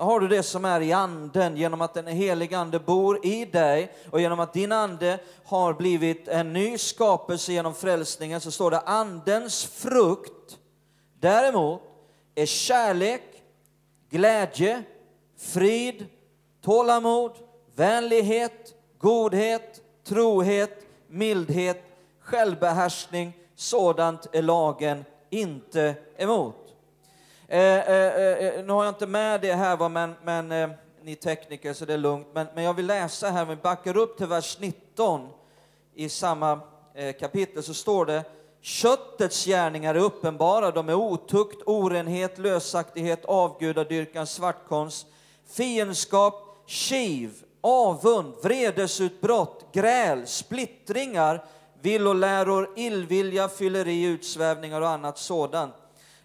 Då 0.00 0.06
har 0.06 0.20
du 0.20 0.28
det 0.28 0.42
som 0.42 0.64
är 0.64 0.80
i 0.80 0.92
anden 0.92 1.56
genom 1.56 1.80
att 1.80 1.94
den 1.94 2.06
helige 2.06 2.58
ande 2.58 2.78
bor 2.78 3.26
i 3.26 3.44
dig 3.44 3.92
och 4.10 4.20
genom 4.20 4.40
att 4.40 4.52
din 4.52 4.72
ande 4.72 5.18
har 5.44 5.72
blivit 5.72 6.28
en 6.28 6.52
ny 6.52 6.78
skapelse 6.78 7.52
genom 7.52 7.74
frälsningen 7.74 8.40
så 8.40 8.50
står 8.50 8.70
det 8.70 8.80
andens 8.80 9.64
frukt 9.64 10.58
däremot 11.18 11.82
är 12.34 12.46
kärlek, 12.46 13.22
glädje, 14.10 14.82
frid, 15.38 16.06
tålamod, 16.62 17.32
vänlighet, 17.74 18.74
godhet, 18.98 19.80
trohet, 20.04 20.86
mildhet, 21.08 21.84
självbehärskning. 22.20 23.32
Sådant 23.54 24.26
är 24.32 24.42
lagen 24.42 25.04
inte 25.30 25.94
emot. 26.16 26.59
Eh 27.52 27.58
eh, 27.58 27.94
eh, 27.94 28.46
eh, 28.46 28.64
nu 28.64 28.72
har 28.72 28.84
jag 28.84 28.90
inte 28.90 29.06
med 29.06 29.40
det 29.40 29.54
här, 29.54 29.76
va, 29.76 29.88
men, 29.88 30.14
men 30.24 30.52
eh, 30.52 30.70
ni 31.02 31.14
tekniker, 31.16 31.72
så 31.72 31.84
det 31.84 31.94
är 31.94 31.98
lugnt. 31.98 32.26
Men, 32.34 32.46
men 32.54 32.64
jag 32.64 32.74
vill 32.74 32.86
läsa 32.86 33.30
här, 33.30 33.44
vi 33.44 33.56
backar 33.56 33.96
upp 33.96 34.16
till 34.16 34.26
vers 34.26 34.58
19 34.60 35.28
i 35.94 36.08
samma 36.08 36.60
eh, 36.94 37.12
kapitel, 37.12 37.62
så 37.62 37.74
står 37.74 38.06
det 38.06 38.24
Köttets 38.60 39.44
gärningar 39.44 39.94
är 39.94 39.98
uppenbara, 39.98 40.70
de 40.70 40.88
är 40.88 40.94
otukt, 40.94 41.62
orenhet, 41.66 42.38
lösaktighet, 42.38 43.24
avgudadyrkan, 43.24 44.26
svartkonst, 44.26 45.06
fiendskap, 45.56 46.64
kiv, 46.66 47.30
avund, 47.60 48.34
vredesutbrott, 48.42 49.64
gräl, 49.72 50.26
splittringar, 50.26 51.44
villoläror, 51.82 52.70
illvilja, 52.76 53.48
fylleri, 53.48 54.04
utsvävningar 54.04 54.80
och 54.80 54.88
annat 54.88 55.18
sådant. 55.18 55.74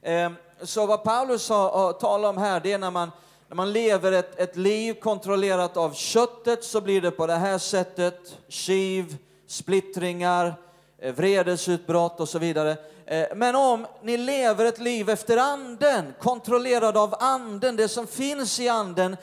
Ehm, 0.02 0.36
så 0.66 0.86
vad 0.86 1.04
Paulus 1.04 1.50
har, 1.50 1.90
eh, 1.90 1.98
talar 1.98 2.30
om 2.30 2.38
här, 2.38 2.60
det 2.60 2.72
är 2.72 2.78
när 2.78 2.92
man, 2.92 3.12
när 3.48 3.56
man 3.56 3.72
lever 3.72 4.12
ett, 4.12 4.40
ett 4.40 4.56
liv 4.56 4.94
kontrollerat 4.94 5.78
av 5.78 5.94
köttet 5.94 6.64
så 6.64 6.82
blir 6.82 7.02
det 7.02 7.12
på 7.12 7.28
det 7.28 7.36
här 7.36 7.58
sättet, 7.58 8.38
kiv, 8.48 9.18
splittringar, 9.48 10.56
eh, 11.00 11.14
vredesutbrott 11.14 12.20
och 12.20 12.30
så 12.30 12.40
vidare. 12.40 12.78
Eh, 13.06 13.28
men 13.36 13.56
om 13.56 13.88
ni 14.02 14.18
lever 14.18 14.66
ett 14.66 14.80
liv 14.80 15.10
efter 15.10 15.38
anden, 15.38 16.14
kontrollerad 16.20 16.98
av 16.98 17.16
anden, 17.20 17.76
det 17.76 17.88
som 17.88 18.08
finns 18.08 18.60
i 18.60 18.70
anden, 18.70 19.18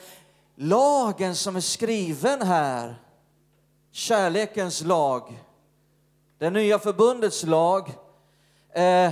lagen 0.55 1.35
som 1.35 1.55
är 1.55 1.61
skriven 1.61 2.41
här, 2.41 2.95
kärlekens 3.91 4.81
lag, 4.81 5.39
det 6.37 6.49
nya 6.49 6.79
förbundets 6.79 7.43
lag, 7.43 7.93
eh, 8.73 9.11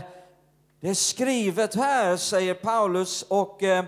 det 0.82 0.90
är 0.90 0.94
skrivet 0.94 1.76
här, 1.76 2.18
säger 2.18 2.54
Paulus, 2.54 3.26
och, 3.28 3.64
eh, 3.64 3.86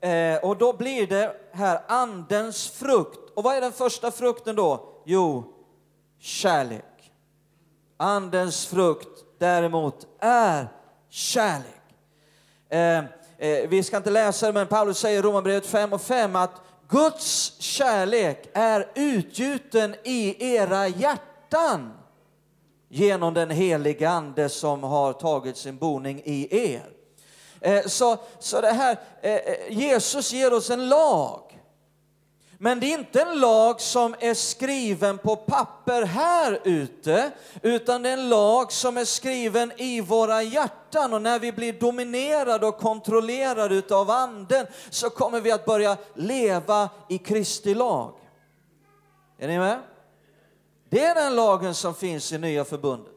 eh, 0.00 0.44
och 0.44 0.56
då 0.56 0.72
blir 0.72 1.06
det 1.06 1.36
här 1.52 1.80
andens 1.88 2.70
frukt. 2.70 3.30
Och 3.34 3.42
vad 3.42 3.56
är 3.56 3.60
den 3.60 3.72
första 3.72 4.10
frukten 4.10 4.56
då? 4.56 5.02
Jo, 5.04 5.52
kärlek. 6.18 7.12
Andens 7.96 8.66
frukt 8.66 9.24
däremot 9.38 10.06
är 10.20 10.68
kärlek. 11.10 11.82
Eh, 12.68 12.98
eh, 13.38 13.68
vi 13.68 13.82
ska 13.82 13.96
inte 13.96 14.10
läsa 14.10 14.46
det, 14.46 14.52
men 14.52 14.66
Paulus 14.66 14.98
säger 14.98 15.18
i 15.18 15.22
Romarbrevet 15.22 15.66
5 15.66 15.92
och 15.92 16.02
5 16.02 16.36
att 16.36 16.60
Guds 16.88 17.60
kärlek 17.60 18.50
är 18.52 18.88
utgjuten 18.94 19.94
i 20.04 20.54
era 20.54 20.88
hjärtan 20.88 21.92
genom 22.94 23.34
den 23.34 23.50
heliga 23.50 24.10
Ande 24.10 24.48
som 24.48 24.82
har 24.82 25.12
tagit 25.12 25.56
sin 25.56 25.76
boning 25.76 26.22
i 26.24 26.48
er. 26.72 26.86
Eh, 27.60 27.86
så, 27.86 28.16
så 28.38 28.60
det 28.60 28.72
här, 28.72 28.96
eh, 29.22 29.34
eh, 29.34 29.78
Jesus 29.78 30.32
ger 30.32 30.52
oss 30.52 30.70
en 30.70 30.88
lag. 30.88 31.40
Men 32.58 32.80
det 32.80 32.86
är 32.86 32.98
inte 32.98 33.22
en 33.22 33.40
lag 33.40 33.80
som 33.80 34.14
är 34.18 34.34
skriven 34.34 35.18
på 35.18 35.36
papper 35.36 36.02
här 36.02 36.60
ute, 36.64 37.30
utan 37.62 38.02
det 38.02 38.08
är 38.08 38.12
en 38.12 38.28
lag 38.28 38.72
som 38.72 38.96
är 38.96 39.04
skriven 39.04 39.72
i 39.76 40.00
våra 40.00 40.42
hjärtan. 40.42 41.12
Och 41.12 41.22
när 41.22 41.38
vi 41.38 41.52
blir 41.52 41.72
dominerade 41.72 42.66
och 42.66 42.78
kontrollerade 42.78 43.96
av 43.96 44.10
Anden 44.10 44.66
så 44.90 45.10
kommer 45.10 45.40
vi 45.40 45.52
att 45.52 45.64
börja 45.64 45.96
leva 46.14 46.90
i 47.08 47.18
Kristi 47.18 47.74
lag. 47.74 48.14
Är 49.38 49.48
ni 49.48 49.58
med? 49.58 49.78
Det 50.92 51.04
är 51.04 51.14
den 51.14 51.36
lagen 51.36 51.74
som 51.74 51.94
finns 51.94 52.32
i 52.32 52.38
Nya 52.38 52.64
Förbundet. 52.64 53.12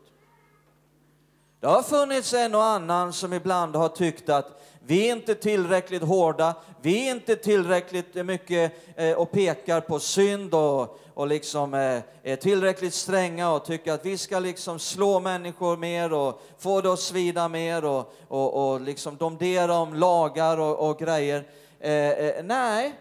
Det 1.60 1.68
har 1.68 1.82
funnits 1.84 2.34
en 2.34 2.56
och 2.56 2.64
annan 2.64 3.14
som 3.14 3.34
ibland 3.34 3.76
har 3.76 3.90
tyckt 3.90 4.30
att 4.30 4.62
vi 4.80 5.10
är 5.10 5.16
inte 5.16 5.36
tillräckligt 5.36 6.02
hårda, 6.02 6.56
vi 6.82 7.08
är 7.08 7.12
inte 7.12 7.36
tillräckligt 7.36 8.26
mycket 8.26 8.74
eh, 8.96 9.12
och 9.12 9.32
pekar 9.32 9.82
på 9.82 10.00
synd 10.00 10.54
och, 10.54 11.00
och 11.14 11.28
liksom 11.28 11.74
eh, 11.74 12.02
är 12.24 12.36
tillräckligt 12.36 12.94
stränga 12.94 13.52
och 13.52 13.66
tycker 13.66 13.94
att 13.94 14.06
vi 14.06 14.18
ska 14.18 14.40
liksom 14.40 14.80
slå 14.80 15.20
människor 15.20 15.78
mer 15.78 16.14
och 16.14 16.42
få 16.58 16.82
det 16.82 16.94
att 16.94 17.00
svida 17.00 17.48
mer 17.48 17.86
och, 17.86 18.14
och, 18.28 18.74
och 18.74 18.82
liksom 18.82 19.18
domdera 19.18 19.78
om 19.78 19.94
lagar 19.94 20.58
och, 20.58 20.90
och 20.90 21.00
grejer. 21.00 21.48
Eh, 21.80 22.10
eh, 22.10 22.44
nej, 22.44 23.00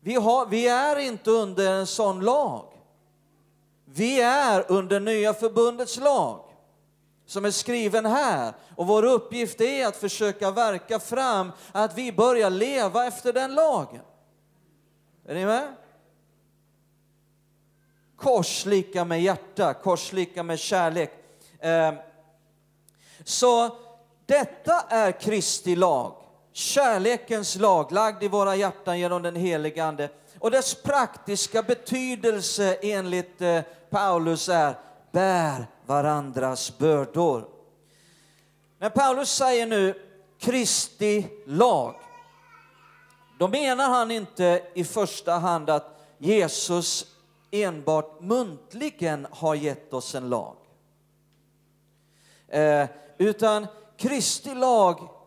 vi, 0.00 0.14
har, 0.14 0.46
vi 0.46 0.68
är 0.68 0.98
inte 0.98 1.30
under 1.30 1.72
en 1.72 1.86
sån 1.86 2.20
lag. 2.20 2.77
Vi 3.98 4.20
är 4.20 4.64
under 4.68 5.00
nya 5.00 5.34
förbundets 5.34 5.96
lag 5.96 6.44
som 7.26 7.44
är 7.44 7.50
skriven 7.50 8.06
här. 8.06 8.54
Och 8.76 8.86
vår 8.86 9.02
uppgift 9.02 9.60
är 9.60 9.86
att 9.86 9.96
försöka 9.96 10.50
verka 10.50 10.98
fram 10.98 11.52
att 11.72 11.98
vi 11.98 12.12
börjar 12.12 12.50
leva 12.50 13.06
efter 13.06 13.32
den 13.32 13.54
lagen. 13.54 14.02
Är 15.26 15.34
ni 15.34 15.46
med? 15.46 15.74
Kors 18.16 18.66
lika 18.66 19.04
med 19.04 19.22
hjärta, 19.22 19.74
kors 19.74 20.12
lika 20.12 20.42
med 20.42 20.58
kärlek. 20.58 21.12
Ehm, 21.60 21.94
så 23.24 23.76
detta 24.26 24.80
är 24.80 25.12
Kristi 25.12 25.76
lag, 25.76 26.17
kärlekens 26.58 27.56
lag, 27.56 27.92
lagd 27.92 28.22
i 28.22 28.28
våra 28.28 28.56
hjärtan 28.56 28.98
genom 28.98 29.22
den 29.22 29.36
helige 29.36 29.84
Ande. 29.84 30.08
Och 30.38 30.50
dess 30.50 30.74
praktiska 30.74 31.62
betydelse 31.62 32.74
enligt 32.82 33.42
eh, 33.42 33.60
Paulus 33.90 34.48
är 34.48 34.74
bär 35.12 35.66
varandras 35.86 36.78
bördor. 36.78 37.48
När 38.78 38.90
Paulus 38.90 39.30
säger 39.30 39.66
nu 39.66 39.94
Kristi 40.38 41.26
lag, 41.46 41.94
då 43.38 43.48
menar 43.48 43.88
han 43.88 44.10
inte 44.10 44.62
i 44.74 44.84
första 44.84 45.32
hand 45.32 45.70
att 45.70 46.06
Jesus 46.18 47.06
enbart 47.50 48.20
muntligen 48.20 49.26
har 49.30 49.54
gett 49.54 49.92
oss 49.92 50.14
en 50.14 50.28
lag. 50.28 50.56
Eh, 52.48 52.86
utan 53.18 53.66
Kristi 53.96 54.54
lag, 54.54 55.17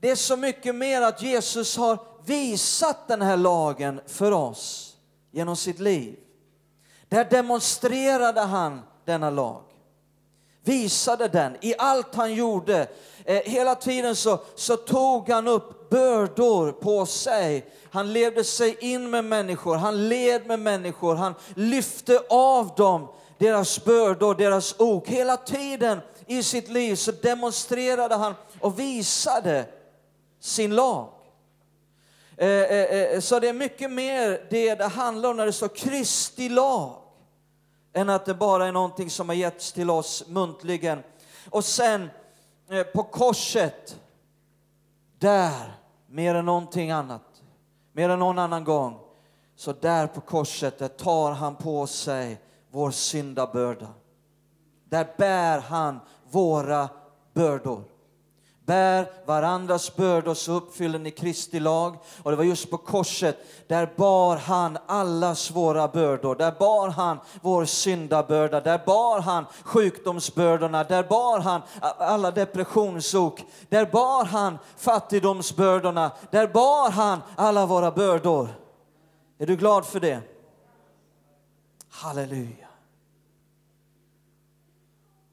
det 0.00 0.10
är 0.10 0.16
så 0.16 0.36
mycket 0.36 0.74
mer 0.74 1.02
att 1.02 1.22
Jesus 1.22 1.76
har 1.76 1.98
visat 2.24 3.08
den 3.08 3.22
här 3.22 3.36
lagen 3.36 4.00
för 4.06 4.32
oss 4.32 4.94
genom 5.30 5.56
sitt 5.56 5.78
liv. 5.78 6.16
Där 7.08 7.24
demonstrerade 7.24 8.40
han 8.40 8.82
denna 9.04 9.30
lag. 9.30 9.62
Visade 10.64 11.28
den 11.28 11.56
i 11.60 11.74
allt 11.78 12.14
han 12.14 12.34
gjorde. 12.34 12.88
Eh, 13.24 13.42
hela 13.44 13.74
tiden 13.74 14.16
så, 14.16 14.38
så 14.54 14.76
tog 14.76 15.28
han 15.28 15.48
upp 15.48 15.90
bördor 15.90 16.72
på 16.72 17.06
sig. 17.06 17.72
Han 17.90 18.12
levde 18.12 18.44
sig 18.44 18.76
in 18.80 19.10
med 19.10 19.24
människor, 19.24 19.76
han 19.76 20.08
led 20.08 20.46
med 20.46 20.60
människor, 20.60 21.14
han 21.14 21.34
lyfte 21.54 22.22
av 22.30 22.74
dem 22.76 23.08
deras 23.38 23.84
bördor, 23.84 24.34
deras 24.34 24.74
ok. 24.78 25.08
Hela 25.08 25.36
tiden 25.36 26.00
i 26.26 26.42
sitt 26.42 26.68
liv 26.68 26.94
så 26.94 27.12
demonstrerade 27.12 28.14
han 28.14 28.34
och 28.60 28.78
visade 28.78 29.64
sin 30.40 30.74
lag. 30.74 31.08
Eh, 32.36 32.48
eh, 32.48 33.14
eh, 33.14 33.20
så 33.20 33.40
det 33.40 33.48
är 33.48 33.52
mycket 33.52 33.90
mer 33.92 34.46
det 34.50 34.74
det 34.74 34.86
handlar 34.86 35.30
om 35.30 35.36
när 35.36 35.46
det 35.46 35.52
står 35.52 35.68
Kristi 35.68 36.48
lag, 36.48 37.02
än 37.92 38.10
att 38.10 38.26
det 38.26 38.34
bara 38.34 38.66
är 38.66 38.72
någonting 38.72 39.10
som 39.10 39.28
har 39.28 39.36
getts 39.36 39.72
till 39.72 39.90
oss 39.90 40.24
muntligen. 40.28 41.02
Och 41.50 41.64
sen 41.64 42.10
eh, 42.70 42.82
på 42.82 43.02
korset, 43.02 44.00
där, 45.18 45.74
mer 46.06 46.34
än 46.34 46.44
någonting 46.44 46.90
annat, 46.90 47.42
mer 47.92 48.08
än 48.08 48.18
någon 48.18 48.38
annan 48.38 48.64
gång, 48.64 48.98
så 49.56 49.72
där 49.72 50.06
på 50.06 50.20
korset, 50.20 50.78
där 50.78 50.88
tar 50.88 51.32
han 51.32 51.56
på 51.56 51.86
sig 51.86 52.40
vår 52.70 52.90
syndabörda. 52.90 53.88
Där 54.88 55.06
bär 55.16 55.58
han 55.58 56.00
våra 56.30 56.88
bördor. 57.32 57.84
Bär 58.66 59.10
varandras 59.26 59.96
bördor 59.96 60.34
så 60.34 60.52
uppfyller 60.52 60.98
ni 60.98 61.10
Kristi 61.10 61.60
lag. 61.60 61.96
Och 62.22 62.30
det 62.30 62.36
var 62.36 62.44
just 62.44 62.70
på 62.70 62.78
korset, 62.78 63.36
där 63.66 63.92
bar 63.96 64.36
han 64.36 64.78
allas 64.86 65.50
våra 65.50 65.88
bördor. 65.88 66.34
Där 66.34 66.54
bar 66.58 66.88
han 66.88 67.18
vår 67.40 67.64
syndabörda, 67.64 68.60
där 68.60 68.80
bar 68.86 69.20
han 69.20 69.46
sjukdomsbördorna, 69.64 70.84
där 70.84 71.02
bar 71.02 71.38
han 71.38 71.62
alla 71.80 72.30
depressionsok, 72.30 73.44
där 73.68 73.86
bar 73.86 74.24
han 74.24 74.58
fattigdomsbördorna, 74.76 76.10
där 76.30 76.46
bar 76.46 76.90
han 76.90 77.20
alla 77.36 77.66
våra 77.66 77.90
bördor. 77.90 78.48
Är 79.38 79.46
du 79.46 79.56
glad 79.56 79.86
för 79.86 80.00
det? 80.00 80.20
Halleluja. 81.88 82.68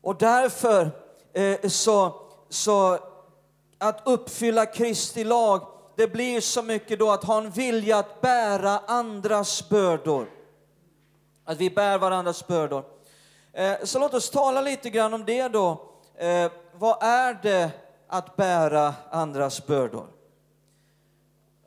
Och 0.01 0.15
därför 0.17 0.91
eh, 1.33 1.69
så, 1.69 2.15
så 2.49 2.99
att 3.83 4.01
uppfylla 4.05 4.65
Kristi 4.65 5.23
lag, 5.23 5.67
det 5.95 6.07
blir 6.07 6.41
så 6.41 6.61
mycket 6.61 6.99
då 6.99 7.11
att 7.11 7.23
ha 7.23 7.37
en 7.37 7.51
vilja 7.51 7.97
att 7.97 8.21
bära 8.21 8.79
andras 8.87 9.69
bördor. 9.69 10.29
Att 11.45 11.57
vi 11.57 11.69
bär 11.69 11.97
varandras 11.97 12.47
bördor. 12.47 12.83
Eh, 13.53 13.73
så 13.83 13.99
låt 13.99 14.13
oss 14.13 14.29
tala 14.29 14.61
lite 14.61 14.89
grann 14.89 15.13
om 15.13 15.25
det 15.25 15.47
då. 15.47 15.89
Eh, 16.15 16.51
vad 16.73 17.03
är 17.03 17.39
det 17.43 17.71
att 18.07 18.35
bära 18.35 18.93
andras 19.09 19.67
bördor? 19.67 20.07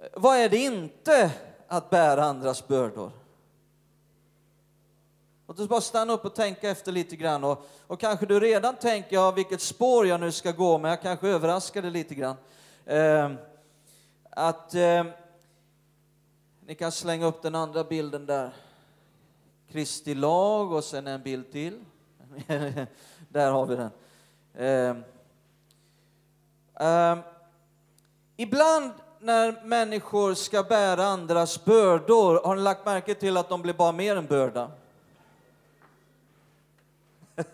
Eh, 0.00 0.06
vad 0.14 0.36
är 0.36 0.48
det 0.48 0.58
inte 0.58 1.30
att 1.68 1.90
bära 1.90 2.24
andras 2.24 2.68
bördor? 2.68 3.10
Låt 5.48 5.60
oss 5.60 5.68
bara 5.68 5.80
stanna 5.80 6.12
upp 6.12 6.24
och 6.24 6.34
tänka 6.34 6.70
efter 6.70 6.92
lite 6.92 7.16
grann. 7.16 7.44
Och, 7.44 7.66
och 7.86 8.00
kanske 8.00 8.26
du 8.26 8.40
redan 8.40 8.76
tänker, 8.76 9.16
ja, 9.16 9.30
vilket 9.30 9.60
spår 9.60 10.06
jag 10.06 10.20
nu 10.20 10.32
ska 10.32 10.52
gå, 10.52 10.78
men 10.78 10.90
jag 10.90 11.02
kanske 11.02 11.28
överraskar 11.28 11.82
dig 11.82 11.90
lite 11.90 12.14
grann. 12.14 12.36
Eh, 12.84 13.30
att 14.30 14.74
eh, 14.74 15.04
ni 16.66 16.74
kan 16.74 16.92
slänga 16.92 17.26
upp 17.26 17.42
den 17.42 17.54
andra 17.54 17.84
bilden 17.84 18.26
där. 18.26 18.52
Kristi 19.70 20.14
lag 20.14 20.72
och 20.72 20.84
sen 20.84 21.06
en 21.06 21.22
bild 21.22 21.52
till. 21.52 21.84
där 23.28 23.50
har 23.50 23.66
vi 23.66 23.76
den. 23.76 23.90
Eh, 24.54 24.96
eh, 26.88 27.18
ibland 28.36 28.92
när 29.20 29.64
människor 29.64 30.34
ska 30.34 30.62
bära 30.62 31.04
andras 31.04 31.64
bördor, 31.64 32.40
har 32.44 32.56
ni 32.56 32.62
lagt 32.62 32.86
märke 32.86 33.14
till 33.14 33.36
att 33.36 33.48
de 33.48 33.62
blir 33.62 33.74
bara 33.74 33.92
mer 33.92 34.16
än 34.16 34.26
börda? 34.26 34.70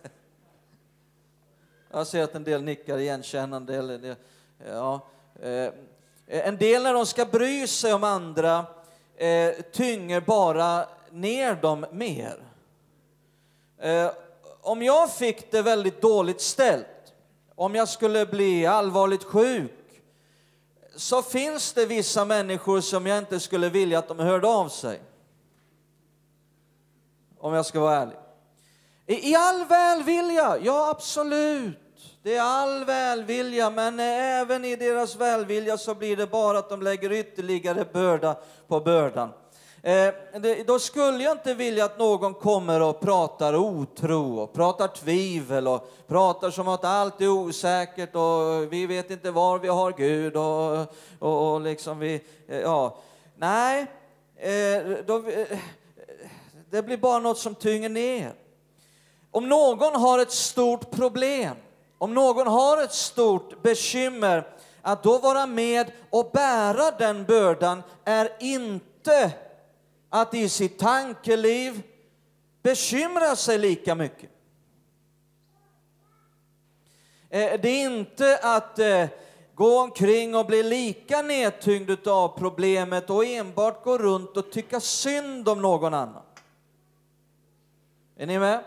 Jag 1.90 2.06
ser 2.06 2.22
att 2.22 2.34
en 2.34 2.44
del 2.44 2.62
nickar 2.62 2.98
igenkännande. 2.98 3.76
Eller, 3.76 4.16
ja, 4.66 5.00
eh, 5.40 5.72
en 6.26 6.56
del 6.56 6.82
när 6.82 6.94
de 6.94 7.06
ska 7.06 7.24
bry 7.24 7.66
sig 7.66 7.92
om 7.92 8.04
andra 8.04 8.66
eh, 9.16 9.54
tynger 9.72 10.20
bara 10.20 10.88
ner 11.10 11.54
dem 11.54 11.86
mer. 11.92 12.42
Eh, 13.78 14.10
om 14.60 14.82
jag 14.82 15.12
fick 15.12 15.50
det 15.50 15.62
väldigt 15.62 16.02
dåligt 16.02 16.40
ställt, 16.40 16.86
om 17.54 17.74
jag 17.74 17.88
skulle 17.88 18.26
bli 18.26 18.66
allvarligt 18.66 19.24
sjuk, 19.24 20.02
så 20.96 21.22
finns 21.22 21.72
det 21.72 21.86
vissa 21.86 22.24
människor 22.24 22.80
som 22.80 23.06
jag 23.06 23.18
inte 23.18 23.40
skulle 23.40 23.68
vilja 23.68 23.98
att 23.98 24.08
de 24.08 24.18
hörde 24.18 24.48
av 24.48 24.68
sig. 24.68 25.00
Om 27.38 27.54
jag 27.54 27.66
ska 27.66 27.80
vara 27.80 27.96
ärlig. 27.96 28.21
I 29.06 29.34
all 29.34 29.64
välvilja, 29.64 30.58
ja 30.62 30.90
absolut. 30.90 31.78
Det 32.22 32.36
är 32.36 32.42
all 32.42 32.84
välvilja, 32.84 33.70
men 33.70 34.00
även 34.00 34.64
i 34.64 34.76
deras 34.76 35.16
välvilja 35.16 35.78
så 35.78 35.94
blir 35.94 36.16
det 36.16 36.26
bara 36.26 36.58
att 36.58 36.68
de 36.68 36.82
lägger 36.82 37.12
ytterligare 37.12 37.84
börda 37.92 38.36
på 38.68 38.80
bördan. 38.80 39.28
Eh, 39.82 40.14
det, 40.40 40.66
då 40.66 40.78
skulle 40.78 41.24
jag 41.24 41.32
inte 41.32 41.54
vilja 41.54 41.84
att 41.84 41.98
någon 41.98 42.34
kommer 42.34 42.82
och 42.82 43.00
pratar 43.00 43.54
otro 43.54 44.38
och 44.40 44.52
pratar 44.52 44.88
tvivel 44.88 45.68
och 45.68 45.92
pratar 46.06 46.50
som 46.50 46.68
att 46.68 46.84
allt 46.84 47.20
är 47.20 47.28
osäkert 47.28 48.14
och 48.14 48.72
vi 48.72 48.86
vet 48.86 49.10
inte 49.10 49.30
var 49.30 49.58
vi 49.58 49.68
har 49.68 49.92
Gud 49.92 50.36
och, 50.36 50.86
och, 51.18 51.52
och 51.52 51.60
liksom 51.60 51.98
vi, 51.98 52.14
eh, 52.48 52.60
ja. 52.60 52.98
Nej, 53.36 53.86
eh, 54.36 54.82
då, 55.06 55.28
eh, 55.28 55.58
det 56.70 56.82
blir 56.82 56.96
bara 56.96 57.18
något 57.18 57.38
som 57.38 57.54
tynger 57.54 57.88
ner. 57.88 58.41
Om 59.34 59.48
någon 59.48 59.94
har 59.94 60.18
ett 60.18 60.32
stort 60.32 60.90
problem, 60.90 61.56
om 61.98 62.14
någon 62.14 62.46
har 62.46 62.82
ett 62.82 62.92
stort 62.92 63.62
bekymmer, 63.62 64.48
att 64.82 65.02
då 65.02 65.18
vara 65.18 65.46
med 65.46 65.92
och 66.10 66.30
bära 66.32 66.90
den 66.90 67.24
bördan 67.24 67.82
är 68.04 68.32
inte 68.40 69.32
att 70.08 70.34
i 70.34 70.48
sitt 70.48 70.78
tankeliv 70.78 71.82
bekymra 72.62 73.36
sig 73.36 73.58
lika 73.58 73.94
mycket. 73.94 74.30
Eh, 77.30 77.60
det 77.60 77.68
är 77.68 77.84
inte 77.84 78.38
att 78.42 78.78
eh, 78.78 79.06
gå 79.54 79.80
omkring 79.80 80.34
och 80.34 80.46
bli 80.46 80.62
lika 80.62 81.22
nedtyngd 81.22 82.08
av 82.08 82.38
problemet 82.38 83.10
och 83.10 83.24
enbart 83.24 83.84
gå 83.84 83.98
runt 83.98 84.36
och 84.36 84.52
tycka 84.52 84.80
synd 84.80 85.48
om 85.48 85.62
någon 85.62 85.94
annan. 85.94 86.22
Är 88.16 88.26
ni 88.26 88.38
med? 88.38 88.64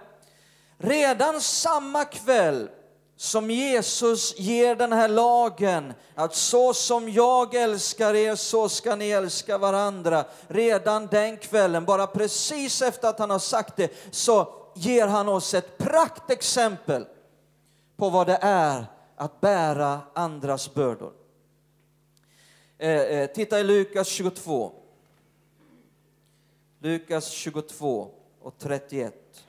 Redan 0.78 1.42
samma 1.42 2.06
kväll 2.06 2.70
som 3.18 3.52
Jesus 3.52 4.40
ger 4.40 4.76
den 4.76 4.94
här 4.94 5.08
lagen, 5.08 5.94
att 6.16 6.36
så 6.36 6.74
som 6.74 7.10
jag 7.10 7.56
älskar 7.56 8.14
er, 8.14 8.36
så 8.36 8.70
ska 8.70 8.96
ni 8.96 9.10
älska 9.10 9.58
varandra. 9.58 10.26
Redan 10.48 11.08
den 11.08 11.38
kvällen, 11.38 11.86
bara 11.86 12.08
precis 12.08 12.82
efter 12.82 13.08
att 13.08 13.20
han 13.20 13.30
har 13.30 13.40
sagt 13.40 13.76
det, 13.76 13.92
så 14.12 14.54
ger 14.76 15.08
han 15.08 15.30
oss 15.30 15.54
ett 15.54 15.78
praktexempel 15.78 17.06
på 17.98 18.10
vad 18.10 18.28
det 18.28 18.40
är 18.42 18.86
att 19.16 19.42
bära 19.42 20.00
andras 20.14 20.74
bördor. 20.74 21.14
Eh, 22.78 22.90
eh, 22.90 23.30
titta 23.32 23.60
i 23.60 23.64
Lukas 23.64 24.08
22. 24.08 24.72
Lukas 26.80 27.30
22 27.30 28.12
och 28.42 28.58
31. 28.58 29.45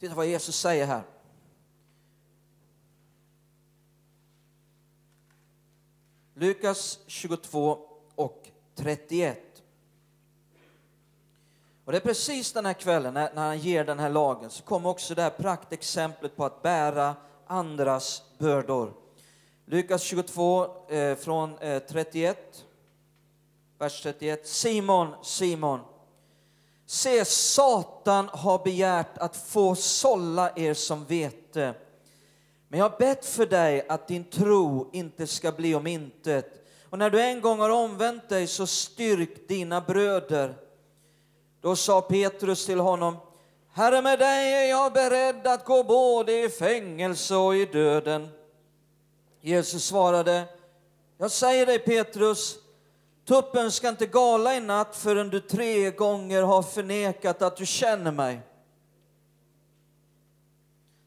Titta 0.00 0.14
vad 0.14 0.26
Jesus 0.26 0.56
säger 0.56 0.86
här. 0.86 1.02
Lukas 6.34 6.98
22 7.06 7.78
och 8.14 8.50
31. 8.74 9.38
Och 11.84 11.92
det 11.92 11.98
är 11.98 12.02
precis 12.02 12.52
den 12.52 12.66
här 12.66 12.72
kvällen 12.72 13.14
när, 13.14 13.34
när 13.34 13.46
han 13.46 13.58
ger 13.58 13.84
den 13.84 13.98
här 13.98 14.10
lagen 14.10 14.50
så 14.50 14.62
kommer 14.62 14.88
också 14.88 15.14
det 15.14 15.22
här 15.22 15.30
praktexemplet 15.30 16.36
på 16.36 16.44
att 16.44 16.62
bära 16.62 17.16
andras 17.46 18.22
bördor. 18.38 18.92
Lukas 19.64 20.02
22 20.02 20.88
eh, 20.88 21.16
från 21.16 21.58
eh, 21.58 21.78
31, 21.78 22.66
vers 23.78 24.02
31. 24.02 24.46
Simon, 24.46 25.14
Simon, 25.22 25.80
Se, 26.90 27.24
Satan 27.24 28.28
har 28.32 28.64
begärt 28.64 29.18
att 29.18 29.36
få 29.36 29.74
sålla 29.74 30.50
er 30.56 30.74
som 30.74 31.04
vete. 31.04 31.74
Men 32.68 32.78
jag 32.78 32.88
har 32.88 32.98
bett 32.98 33.26
för 33.26 33.46
dig 33.46 33.86
att 33.88 34.08
din 34.08 34.24
tro 34.24 34.90
inte 34.92 35.26
ska 35.26 35.52
bli 35.52 35.74
om 35.74 35.86
intet. 35.86 36.66
Och 36.90 36.98
när 36.98 37.10
du 37.10 37.20
en 37.22 37.40
gång 37.40 37.58
har 37.58 37.70
omvänt 37.70 38.28
dig, 38.28 38.46
så 38.46 38.66
styrk 38.66 39.48
dina 39.48 39.80
bröder. 39.80 40.54
Då 41.60 41.76
sa 41.76 42.00
Petrus 42.00 42.66
till 42.66 42.80
honom, 42.80 43.16
Herre, 43.72 44.02
med 44.02 44.18
dig 44.18 44.52
är 44.52 44.68
jag 44.70 44.92
beredd 44.92 45.46
att 45.46 45.64
gå 45.64 45.84
både 45.84 46.44
i 46.44 46.48
fängelse 46.48 47.36
och 47.36 47.56
i 47.56 47.64
döden. 47.64 48.28
Jesus 49.40 49.84
svarade, 49.84 50.44
jag 51.18 51.30
säger 51.30 51.66
dig 51.66 51.78
Petrus, 51.78 52.58
Tuppen 53.30 53.72
ska 53.72 53.88
inte 53.88 54.06
gala 54.06 54.56
i 54.56 54.60
natt 54.60 54.96
förrän 54.96 55.30
du 55.30 55.40
tre 55.40 55.90
gånger 55.90 56.42
har 56.42 56.62
förnekat 56.62 57.42
att 57.42 57.56
du 57.56 57.66
känner 57.66 58.12
mig. 58.12 58.40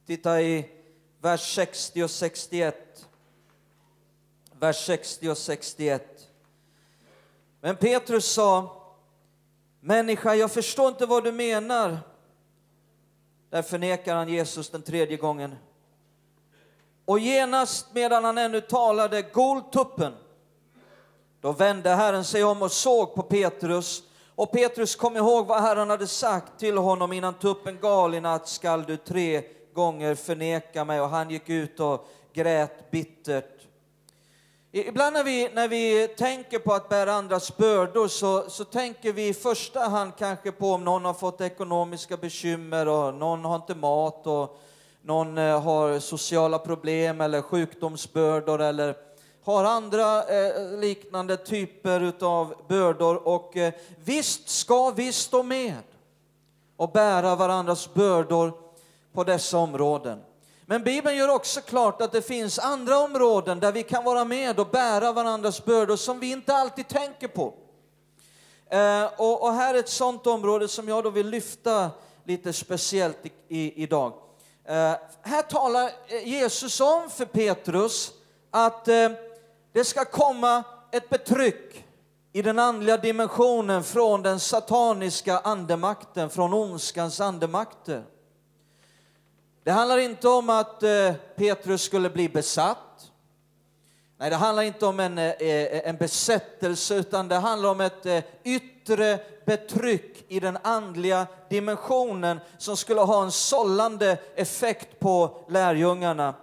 Titta 0.06 0.42
i 0.42 0.70
vers 1.22 1.56
60 1.56 2.04
och 2.04 2.10
61. 2.10 3.08
Vers 4.60 4.86
60 4.86 5.30
och 5.30 5.38
61. 5.38 6.30
Men 7.62 7.76
Petrus 7.76 8.26
sa, 8.26 8.82
människa, 9.80 10.36
jag 10.36 10.52
förstår 10.52 10.88
inte 10.88 11.06
vad 11.06 11.24
du 11.24 11.32
menar. 11.32 12.00
Där 13.50 13.62
förnekar 13.62 14.16
han 14.16 14.30
Jesus 14.30 14.70
den 14.70 14.82
tredje 14.82 15.18
gången. 15.18 15.56
Och 17.06 17.20
genast 17.20 17.88
medan 17.94 18.24
han 18.24 18.38
ännu 18.38 18.62
talade 18.62 19.22
gol 19.22 19.62
Tuppen 19.62 20.14
då 21.44 21.52
vände 21.52 21.90
Herren 21.90 22.24
sig 22.24 22.44
om 22.44 22.62
och 22.62 22.72
såg 22.72 23.16
på 23.16 23.22
Petrus. 23.22 24.04
Och 24.36 24.52
Petrus 24.52 24.96
kom 24.96 25.18
ihåg 25.18 25.48
vad 25.48 25.62
Herren 25.62 25.90
hade 25.90 26.08
sagt 26.08 26.60
till 26.60 26.78
honom 26.78 27.14
innan 27.14 27.34
tuppen 27.34 27.78
gal 27.82 28.16
i 28.16 28.20
natt 28.20 28.48
skall 28.48 28.84
du 28.84 28.98
tre 28.98 29.44
gånger 29.74 30.16
förneka 30.16 30.86
mig. 30.86 31.02
Och 31.02 31.10
han 31.10 31.30
gick 31.30 31.50
ut 31.50 31.80
och 31.80 32.08
grät 32.34 32.92
bittert. 32.92 33.68
Ibland 34.72 35.14
när 35.14 35.24
vi, 35.24 35.50
när 35.54 35.68
vi 35.68 36.08
tänker 36.08 36.60
på 36.60 36.74
att 36.74 36.90
bära 36.90 37.14
andras 37.14 37.58
bördor 37.58 38.08
så, 38.08 38.50
så 38.50 38.66
tänker 38.66 39.14
vi 39.14 39.28
i 39.28 39.34
första 39.34 39.80
hand 39.80 40.12
kanske 40.18 40.52
på 40.52 40.72
om 40.72 40.84
någon 40.84 41.06
har 41.06 41.14
fått 41.14 41.42
ekonomiska 41.42 42.18
bekymmer 42.18 42.88
och 42.88 43.14
någon 43.14 43.46
har 43.46 43.56
inte 43.56 43.76
mat 43.76 44.28
och 44.28 44.60
någon 45.02 45.38
eh, 45.38 45.62
har 45.62 46.00
sociala 46.00 46.60
problem 46.60 47.22
eller 47.22 47.42
sjukdomsbördor 47.42 48.62
eller 48.62 48.96
har 49.44 49.64
andra 49.64 50.24
eh, 50.24 50.80
liknande 50.80 51.38
typer 51.38 52.14
av 52.22 52.56
bördor. 52.68 53.28
Och 53.28 53.58
eh, 53.58 53.74
visst 54.04 54.50
ska 54.50 54.90
vi 54.90 55.12
stå 55.12 55.44
med 55.44 55.82
och 56.78 56.92
bära 56.92 57.36
varandras 57.36 57.94
bördor 57.94 58.54
på 59.14 59.24
dessa 59.24 59.58
områden. 59.58 60.22
Men 60.66 60.84
Bibeln 60.84 61.18
gör 61.18 61.30
också 61.30 61.62
klart 61.62 62.02
att 62.02 62.12
det 62.12 62.22
finns 62.22 62.60
andra 62.60 62.98
områden 62.98 63.60
där 63.60 63.72
vi 63.72 63.84
kan 63.84 64.04
vara 64.04 64.26
med 64.26 64.60
och 64.60 64.68
bära 64.68 65.12
varandras 65.12 65.66
bördor 65.66 65.96
som 65.96 66.20
vi 66.20 66.32
inte 66.32 66.56
alltid 66.56 66.88
tänker 66.88 67.28
på. 67.28 67.54
Eh, 68.70 69.06
och, 69.18 69.44
och, 69.44 69.54
här 69.54 69.74
är 69.74 69.80
ett 69.80 69.90
sådant 69.90 70.28
område 70.28 70.68
som 70.68 70.88
jag 70.88 71.04
då 71.04 71.10
vill 71.10 71.30
lyfta 71.30 71.92
lite 72.24 72.54
speciellt 72.54 73.26
i, 73.26 73.32
i, 73.48 73.84
idag. 73.84 74.14
Eh, 74.66 74.94
här 75.22 75.42
talar 75.42 75.92
Jesus 76.24 76.80
om 76.80 77.10
för 77.10 77.26
Petrus 77.26 78.12
att 78.52 78.88
eh, 78.88 79.10
det 79.74 79.84
ska 79.84 80.06
komma 80.06 80.64
ett 80.92 81.10
betryck 81.10 81.86
i 82.34 82.42
den 82.42 82.60
andliga 82.60 82.98
dimensionen 82.98 83.84
från 83.84 84.22
den 84.22 84.40
sataniska 84.40 85.40
andemakten, 85.40 86.30
från 86.30 86.54
ondskans 86.54 87.22
andemakter. 87.22 88.04
Det 89.64 89.72
handlar 89.72 89.98
inte 89.98 90.28
om 90.28 90.50
att 90.50 90.84
eh, 90.84 91.14
Petrus 91.36 91.82
skulle 91.82 92.10
bli 92.10 92.30
besatt. 92.30 93.12
Nej, 94.18 94.30
det 94.30 94.36
handlar 94.36 94.64
inte 94.64 94.86
om 94.86 95.00
en, 95.00 95.18
eh, 95.18 95.26
eh 95.30 95.90
en 95.90 95.98
besättelse, 95.98 96.96
utan 96.96 97.28
det 97.28 97.36
handlar 97.36 97.70
om 97.70 97.82
ett 97.82 98.06
eh, 98.06 98.24
yttre 98.44 99.20
betryck 99.46 100.26
i 100.28 100.40
den 100.40 100.58
andliga 100.62 101.28
dimensionen 101.50 102.40
som 102.58 102.78
skulle 102.78 103.02
ha 103.02 103.24
en 103.24 103.32
sållande 103.32 104.18
effekt 104.36 105.00
på 105.00 105.46
lärjungarna. 105.50 106.34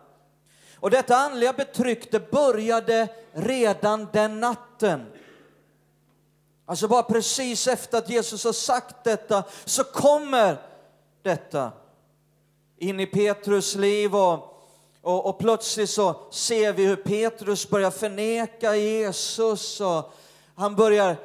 Och 0.80 0.90
detta 0.90 1.16
andliga 1.16 1.52
betryck, 1.52 2.12
det 2.12 2.30
började 2.30 3.08
redan 3.32 4.08
den 4.12 4.40
natten. 4.40 5.06
Alltså 6.66 6.88
bara 6.88 7.02
precis 7.02 7.66
efter 7.66 7.98
att 7.98 8.10
Jesus 8.10 8.44
har 8.44 8.52
sagt 8.52 9.04
detta 9.04 9.44
så 9.64 9.84
kommer 9.84 10.56
detta 11.22 11.72
in 12.78 13.00
i 13.00 13.06
Petrus 13.06 13.74
liv 13.74 14.16
och, 14.16 14.68
och, 15.02 15.26
och, 15.26 15.38
plötsligt 15.38 15.90
så 15.90 16.16
ser 16.30 16.72
vi 16.72 16.86
hur 16.86 16.96
Petrus 16.96 17.68
börjar 17.70 17.90
förneka 17.90 18.76
Jesus 18.76 19.80
och 19.80 20.14
han 20.54 20.76
börjar 20.76 21.16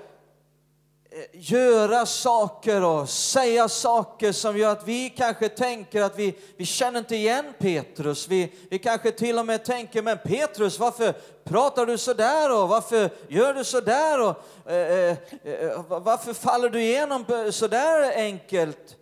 Eh, 1.15 1.21
göra 1.31 2.05
saker 2.05 2.83
och 2.83 3.09
säga 3.09 3.69
saker 3.69 4.31
som 4.31 4.57
gör 4.57 4.71
att 4.71 4.87
vi 4.87 5.09
kanske 5.09 5.49
tänker 5.49 6.01
att 6.01 6.19
vi, 6.19 6.35
vi 6.57 6.65
känner 6.65 6.99
inte 6.99 7.15
igen 7.15 7.53
Petrus. 7.59 8.27
Vi, 8.27 8.53
vi 8.69 8.79
kanske 8.79 9.11
till 9.11 9.39
och 9.39 9.45
med 9.45 9.65
tänker, 9.65 10.01
men 10.01 10.17
Petrus, 10.17 10.79
varför 10.79 11.13
pratar 11.43 11.85
du 11.85 11.97
så 11.97 12.13
där 12.13 12.61
och 12.61 12.69
varför 12.69 13.09
gör 13.27 13.53
du 13.53 13.63
så 13.63 13.81
där 13.81 14.21
och 14.21 14.71
eh, 14.71 15.09
eh, 15.09 15.17
eh 15.43 15.83
varför 15.87 16.33
faller 16.33 16.69
du 16.69 16.81
igenom 16.81 17.25
så 17.51 17.67
där 17.67 18.15
enkelt? 18.15 18.95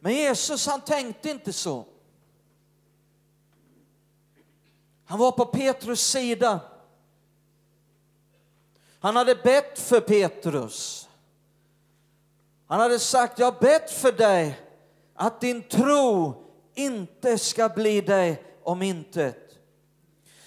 Men 0.00 0.12
Jesus 0.12 0.66
han 0.66 0.80
tänkte 0.80 1.30
inte 1.30 1.52
så. 1.52 1.84
Han 5.06 5.18
var 5.18 5.32
på 5.32 5.46
Petrus 5.46 6.00
sida. 6.00 6.60
Han 9.06 9.16
hade 9.16 9.34
bett 9.34 9.78
för 9.78 10.00
Petrus. 10.00 11.08
Han 12.66 12.80
hade 12.80 12.98
sagt, 12.98 13.38
jag 13.38 13.46
har 13.46 13.60
bett 13.60 13.90
för 13.90 14.12
dig 14.12 14.60
att 15.14 15.40
din 15.40 15.62
tro 15.62 16.34
inte 16.74 17.38
ska 17.38 17.68
bli 17.68 18.00
dig 18.00 18.42
om 18.62 18.82
intet. 18.82 19.58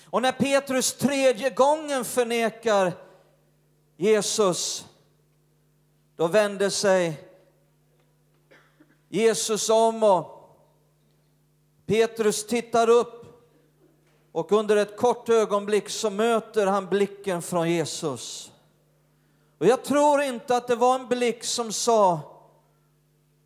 Och 0.06 0.22
när 0.22 0.32
Petrus 0.32 0.94
tredje 0.94 1.50
gången 1.50 2.06
förnekar 2.06 2.94
Jesus, 3.98 4.86
då 6.16 6.28
vänder 6.28 6.70
sig 6.70 7.28
Jesus 9.10 9.70
om 9.70 10.04
och 10.04 10.58
Petrus 11.86 12.48
tittar 12.48 12.90
upp 12.90 13.19
och 14.32 14.52
under 14.52 14.76
ett 14.78 14.98
kort 14.98 15.30
ögonblick 15.30 15.90
så 15.90 16.10
möter 16.10 16.68
han 16.68 16.86
blicken 16.86 17.42
från 17.42 17.72
Jesus. 17.72 18.52
Och 19.60 19.66
jag 19.66 19.84
tror 19.84 20.22
inte 20.22 20.56
att 20.56 20.68
det 20.68 20.76
var 20.76 20.96
en 20.96 21.08
blick 21.08 21.44
som 21.44 21.72
sa 21.72 22.20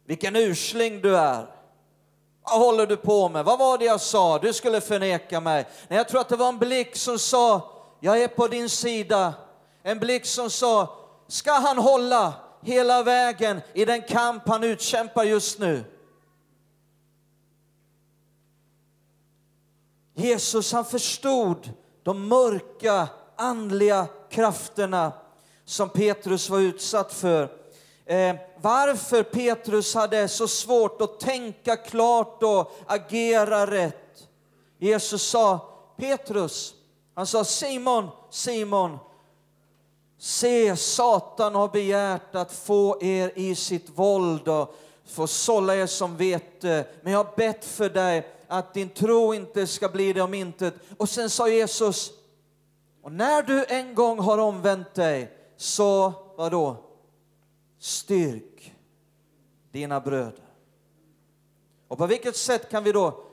vilken 0.06 0.36
usling 0.36 1.02
du 1.02 1.18
är. 1.18 1.46
Vad 2.44 2.60
håller 2.60 2.88
du 2.88 2.98
på 2.98 3.30
med? 3.30 3.46
Vad 3.46 3.60
var 3.60 3.78
det 3.78 3.86
jag 3.86 4.02
sa? 4.02 4.40
Du 4.40 4.54
skulle 4.54 4.82
förneka 4.82 5.40
mig. 5.40 5.68
Nej, 5.88 5.98
jag 5.98 6.08
tror 6.08 6.22
att 6.22 6.30
det 6.30 6.36
var 6.36 6.50
en 6.50 6.60
blick 6.60 6.96
som 6.96 7.20
sa 7.20 7.70
jag 8.00 8.22
är 8.22 8.28
på 8.28 8.48
din 8.48 8.70
sida. 8.70 9.34
En 9.84 10.00
blick 10.00 10.26
som 10.26 10.50
sa 10.50 10.96
ska 11.28 11.52
han 11.52 11.78
hålla? 11.78 12.34
hela 12.64 13.04
vägen 13.04 13.62
i 13.74 13.86
den 13.86 14.02
kamp 14.02 14.48
han 14.48 14.64
utkämpar 14.64 15.24
just 15.24 15.60
nu. 15.60 15.84
Jesus 20.14 20.74
han 20.74 20.86
förstod 20.86 21.70
de 22.04 22.28
mörka 22.28 23.08
andliga 23.36 24.08
krafterna 24.30 25.12
som 25.66 25.90
Petrus 25.90 26.50
var 26.50 26.60
utsatt 26.60 27.14
för. 27.14 27.44
Eh, 28.06 28.36
varför 28.62 29.24
Petrus 29.24 29.96
hade 29.96 30.28
så 30.28 30.48
svårt 30.48 31.02
att 31.02 31.20
tänka 31.20 31.76
klart 31.76 32.44
och 32.44 32.72
agera 32.88 33.72
rätt. 33.72 34.28
Jesus 34.78 35.24
sa 35.24 35.60
Petrus, 35.98 36.74
han 37.16 37.28
sa 37.28 37.44
Simon, 37.44 38.10
Simon, 38.30 38.98
Se, 40.20 40.76
Satan 40.76 41.56
har 41.56 41.68
begärt 41.68 42.36
att 42.36 42.52
få 42.52 42.98
er 43.02 43.32
i 43.36 43.56
sitt 43.56 43.90
våld 43.90 44.48
och 44.48 44.76
få 45.06 45.28
sålla 45.28 45.76
er 45.76 45.86
som 45.86 46.18
vete. 46.18 46.86
Men 47.02 47.14
jag 47.14 47.24
har 47.24 47.36
bett 47.36 47.66
för 47.66 47.90
dig 47.90 48.28
att 48.54 48.74
din 48.74 48.90
tro 48.90 49.34
inte 49.34 49.68
ska 49.68 49.90
bli 49.90 50.14
det 50.14 50.22
om 50.22 50.34
intet. 50.34 50.74
Och 50.98 51.10
sen 51.10 51.30
sa 51.30 51.50
Jesus, 51.50 52.12
och 53.02 53.12
när 53.12 53.44
du 53.44 53.66
en 53.66 53.96
gång 53.96 54.20
har 54.20 54.38
omvänt 54.38 54.94
dig, 54.94 55.38
så 55.58 56.14
vadå? 56.38 56.78
Styrk 57.80 58.74
dina 59.72 60.00
bröder. 60.00 60.44
Och 61.88 61.98
på 61.98 62.06
vilket 62.06 62.36
sätt 62.36 62.70
kan 62.70 62.84
vi 62.84 62.92
då 62.92 63.24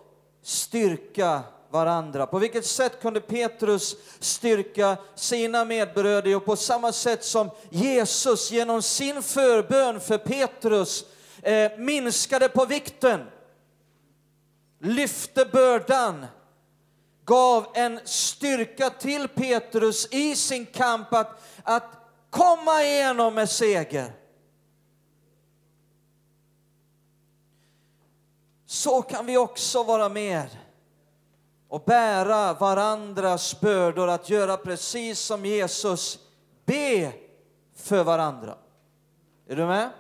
styrka 0.43 1.43
varandra. 1.71 2.27
På 2.27 2.39
vilket 2.39 2.67
sätt 2.67 3.01
kunde 3.01 3.21
Petrus 3.21 3.97
styrka 4.19 4.97
sina 5.15 5.65
medbröder? 5.65 6.37
Och 6.37 6.45
på 6.45 6.57
samma 6.57 6.93
sätt 6.93 7.25
som 7.25 7.51
Jesus 7.71 8.51
genom 8.51 8.83
sin 8.83 9.23
förbön 9.23 10.01
för 10.01 10.19
Petrus 10.19 11.05
eh, 11.43 11.79
minskade 11.79 12.49
på 12.49 12.65
vikten, 12.65 13.27
lyfte 14.81 15.45
bördan, 15.45 16.27
gav 17.25 17.66
en 17.75 18.01
styrka 18.05 18.90
till 18.90 19.29
Petrus 19.29 20.09
i 20.11 20.37
sin 20.37 20.66
kamp 20.66 21.12
att, 21.12 21.43
att 21.62 21.85
komma 22.31 22.83
igenom 22.83 23.35
med 23.35 23.51
seger. 23.51 24.12
Så 28.66 29.03
kan 29.03 29.27
vi 29.27 29.37
också 29.37 29.83
vara 29.83 30.09
med 30.09 30.49
och 31.69 31.83
bära 31.87 32.55
varandras 32.55 33.61
bördor, 33.61 34.09
att 34.09 34.31
göra 34.31 34.57
precis 34.57 35.21
som 35.21 35.47
Jesus, 35.47 36.19
be 36.64 37.12
för 37.75 38.05
varandra. 38.05 38.59
Är 39.49 39.57
du 39.57 39.66
med? 39.66 39.90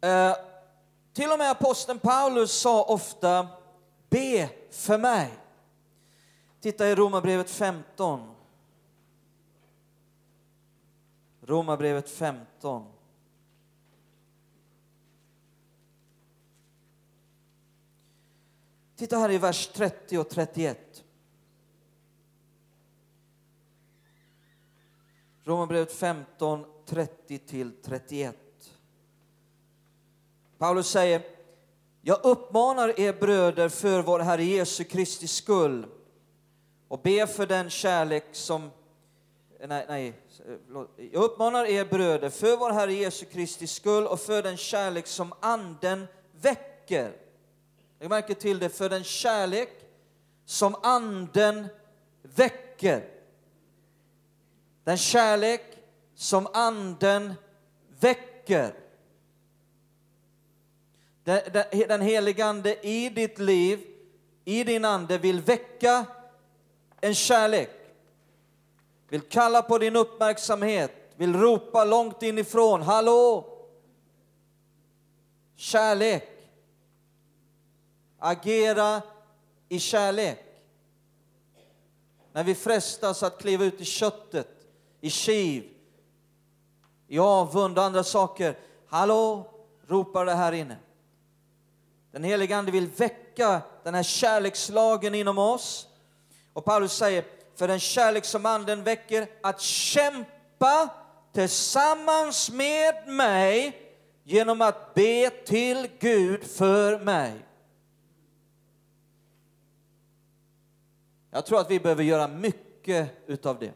Eh, 0.00 0.36
till 1.18 1.32
och 1.32 1.38
med 1.38 1.50
aposteln 1.50 1.98
Paulus 1.98 2.52
sa 2.52 2.84
ofta 2.84 3.48
be 4.08 4.50
för 4.70 4.98
mig. 4.98 5.38
Titta 6.60 6.88
i 6.88 6.94
Romarbrevet 6.94 7.50
15. 7.50 8.34
Romarbrevet 11.40 12.10
15. 12.10 12.92
Titta 18.96 19.18
här 19.18 19.30
i 19.30 19.38
vers 19.38 19.66
30 19.66 20.18
och 20.18 20.28
31. 20.28 21.04
Romarbrevet 25.44 25.92
15, 25.92 26.64
30 26.86 27.38
till 27.38 27.82
31. 27.82 28.47
Paulus 30.58 30.88
säger, 30.88 31.22
jag 32.02 32.24
uppmanar 32.24 33.00
er 33.00 33.12
bröder 33.12 33.68
för 33.68 34.02
vår 34.02 34.20
Herre 34.20 34.44
Jesu 34.44 34.84
Kristi 34.84 35.26
skull 35.26 35.86
och 36.88 37.00
be 37.02 37.26
för 37.26 37.46
den 37.46 37.70
kärlek 37.70 38.24
som 38.32 38.70
Nej, 39.66 39.84
nej, 39.88 40.14
jag 41.12 41.22
uppmanar 41.22 41.64
er 41.64 41.84
bröder 41.84 42.30
för 42.30 42.56
vår 42.56 42.70
Herre 42.70 42.92
Jesu 42.92 43.26
Kristi 43.26 43.66
skull 43.66 44.06
och 44.06 44.20
för 44.20 44.42
den 44.42 44.56
kärlek 44.56 45.06
som 45.06 45.32
Anden 45.40 46.06
väcker. 46.40 47.12
Jag 47.98 48.10
märker 48.10 48.34
till 48.34 48.58
det, 48.58 48.68
för 48.68 48.88
den 48.88 49.04
kärlek 49.04 49.70
som 50.44 50.76
Anden 50.82 51.66
väcker. 52.22 53.08
Den 54.84 54.98
kärlek 54.98 55.62
som 56.14 56.46
Anden 56.52 57.34
väcker. 58.00 58.87
Den 61.88 62.00
helige 62.00 62.44
Ande 62.44 62.86
i 62.86 63.08
ditt 63.08 63.38
liv, 63.38 63.86
i 64.44 64.64
din 64.64 64.84
ande, 64.84 65.18
vill 65.18 65.40
väcka 65.40 66.06
en 67.00 67.14
kärlek. 67.14 67.70
Vill 69.08 69.20
kalla 69.20 69.62
på 69.62 69.78
din 69.78 69.96
uppmärksamhet, 69.96 70.92
vill 71.16 71.36
ropa 71.36 71.84
långt 71.84 72.22
inifrån, 72.22 72.82
hallå! 72.82 73.54
Kärlek. 75.56 76.28
Agera 78.18 79.02
i 79.68 79.78
kärlek. 79.78 80.44
När 82.32 82.44
vi 82.44 82.54
frestas 82.54 83.22
att 83.22 83.38
kliva 83.38 83.64
ut 83.64 83.80
i 83.80 83.84
köttet, 83.84 84.48
i 85.00 85.10
kiv, 85.10 85.64
i 87.08 87.18
avund 87.18 87.78
och 87.78 87.84
andra 87.84 88.04
saker. 88.04 88.58
Hallå, 88.86 89.50
ropar 89.86 90.24
det 90.24 90.34
här 90.34 90.52
inne. 90.52 90.76
Den 92.10 92.24
helige 92.24 92.56
Ande 92.56 92.72
vill 92.72 92.88
väcka 92.88 93.62
den 93.84 93.94
här 93.94 94.02
kärlekslagen 94.02 95.14
inom 95.14 95.38
oss. 95.38 95.88
Och 96.52 96.64
Paulus 96.64 96.92
säger, 96.92 97.24
för 97.56 97.68
den 97.68 97.80
kärlek 97.80 98.24
som 98.24 98.46
Anden 98.46 98.84
väcker, 98.84 99.28
att 99.42 99.60
kämpa 99.60 100.88
tillsammans 101.32 102.50
med 102.50 103.08
mig 103.08 103.82
genom 104.24 104.62
att 104.62 104.94
be 104.94 105.30
till 105.30 105.88
Gud 105.98 106.44
för 106.44 106.98
mig. 106.98 107.44
Jag 111.30 111.46
tror 111.46 111.60
att 111.60 111.70
vi 111.70 111.80
behöver 111.80 112.04
göra 112.04 112.28
mycket 112.28 113.10
utav 113.26 113.58
det. 113.58 113.72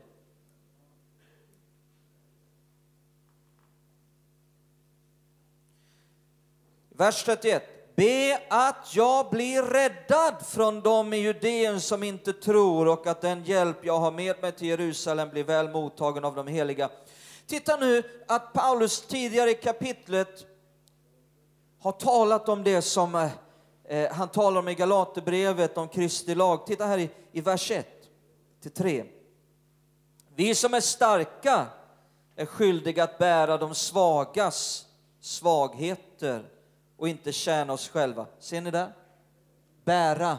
Vers 6.89 7.25
31. 7.25 7.72
Be 7.95 8.41
att 8.51 8.95
jag 8.95 9.31
blir 9.31 9.63
räddad 9.63 10.35
från 10.47 10.81
dem 10.81 11.13
i 11.13 11.17
Judeen 11.17 11.81
som 11.81 12.03
inte 12.03 12.33
tror 12.33 12.89
och 12.89 13.07
att 13.07 13.21
den 13.21 13.45
hjälp 13.45 13.85
jag 13.85 13.99
har 13.99 14.13
med 14.13 14.43
mig 14.43 14.53
till 14.53 14.69
Jerusalem 14.69 15.29
blir 15.31 15.45
väl 15.45 15.71
mottagen 15.71 16.25
av 16.25 16.35
de 16.35 16.47
heliga. 16.47 16.91
Titta 17.47 17.77
nu 17.77 18.03
att 18.29 18.53
Paulus 18.53 19.01
tidigare 19.01 19.51
i 19.51 19.55
kapitlet 19.55 20.47
har 21.81 21.93
talat 21.93 22.49
om 22.49 22.65
det 22.65 22.83
som 22.83 23.15
eh, 23.15 23.31
eh 23.85 24.13
han 24.13 24.29
talar 24.29 24.61
om 24.61 24.69
i 24.69 24.75
Galaterbrevet 24.75 25.79
om 25.79 25.89
Kristi 25.89 26.35
lag. 26.35 26.67
Titta 26.67 26.87
här 26.87 26.99
i, 26.99 27.11
i 27.33 27.41
vers 27.41 27.71
1 27.71 27.87
till 28.63 28.71
3. 28.71 29.05
Vi 30.35 30.55
som 30.55 30.75
är 30.75 30.81
starka 30.81 31.67
är 32.37 32.47
skyldiga 32.47 33.05
att 33.05 33.19
bära 33.19 33.59
de 33.59 33.75
svagas 33.75 34.87
svagheter 35.21 36.52
och 37.03 37.09
inte 37.09 37.33
tjäna 37.33 37.73
oss 37.73 37.89
själva. 37.89 38.27
Ser 38.39 38.61
ni 38.61 38.71
det? 38.71 38.93
Bära. 39.85 40.39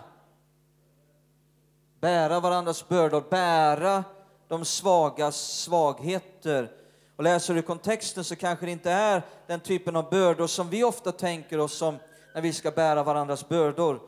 Bära 1.99 2.39
varandras 2.39 2.87
bördor, 2.87 3.23
bära 3.29 4.03
de 4.47 4.65
svagas 4.65 5.35
svagheter. 5.35 6.71
Och 7.15 7.23
läser 7.23 7.53
du 7.53 7.61
kontexten 7.61 8.23
så 8.23 8.35
kanske 8.35 8.65
det 8.65 8.71
inte 8.71 8.91
är 8.91 9.21
den 9.47 9.59
typen 9.59 9.95
av 9.95 10.09
bördor 10.09 10.47
som 10.47 10.69
vi 10.69 10.83
ofta 10.83 11.11
tänker 11.11 11.59
oss 11.59 11.77
som 11.77 11.97
när 12.33 12.41
vi 12.41 12.53
ska 12.53 12.71
bära 12.71 13.03
varandras 13.03 13.49
bördor. 13.49 13.99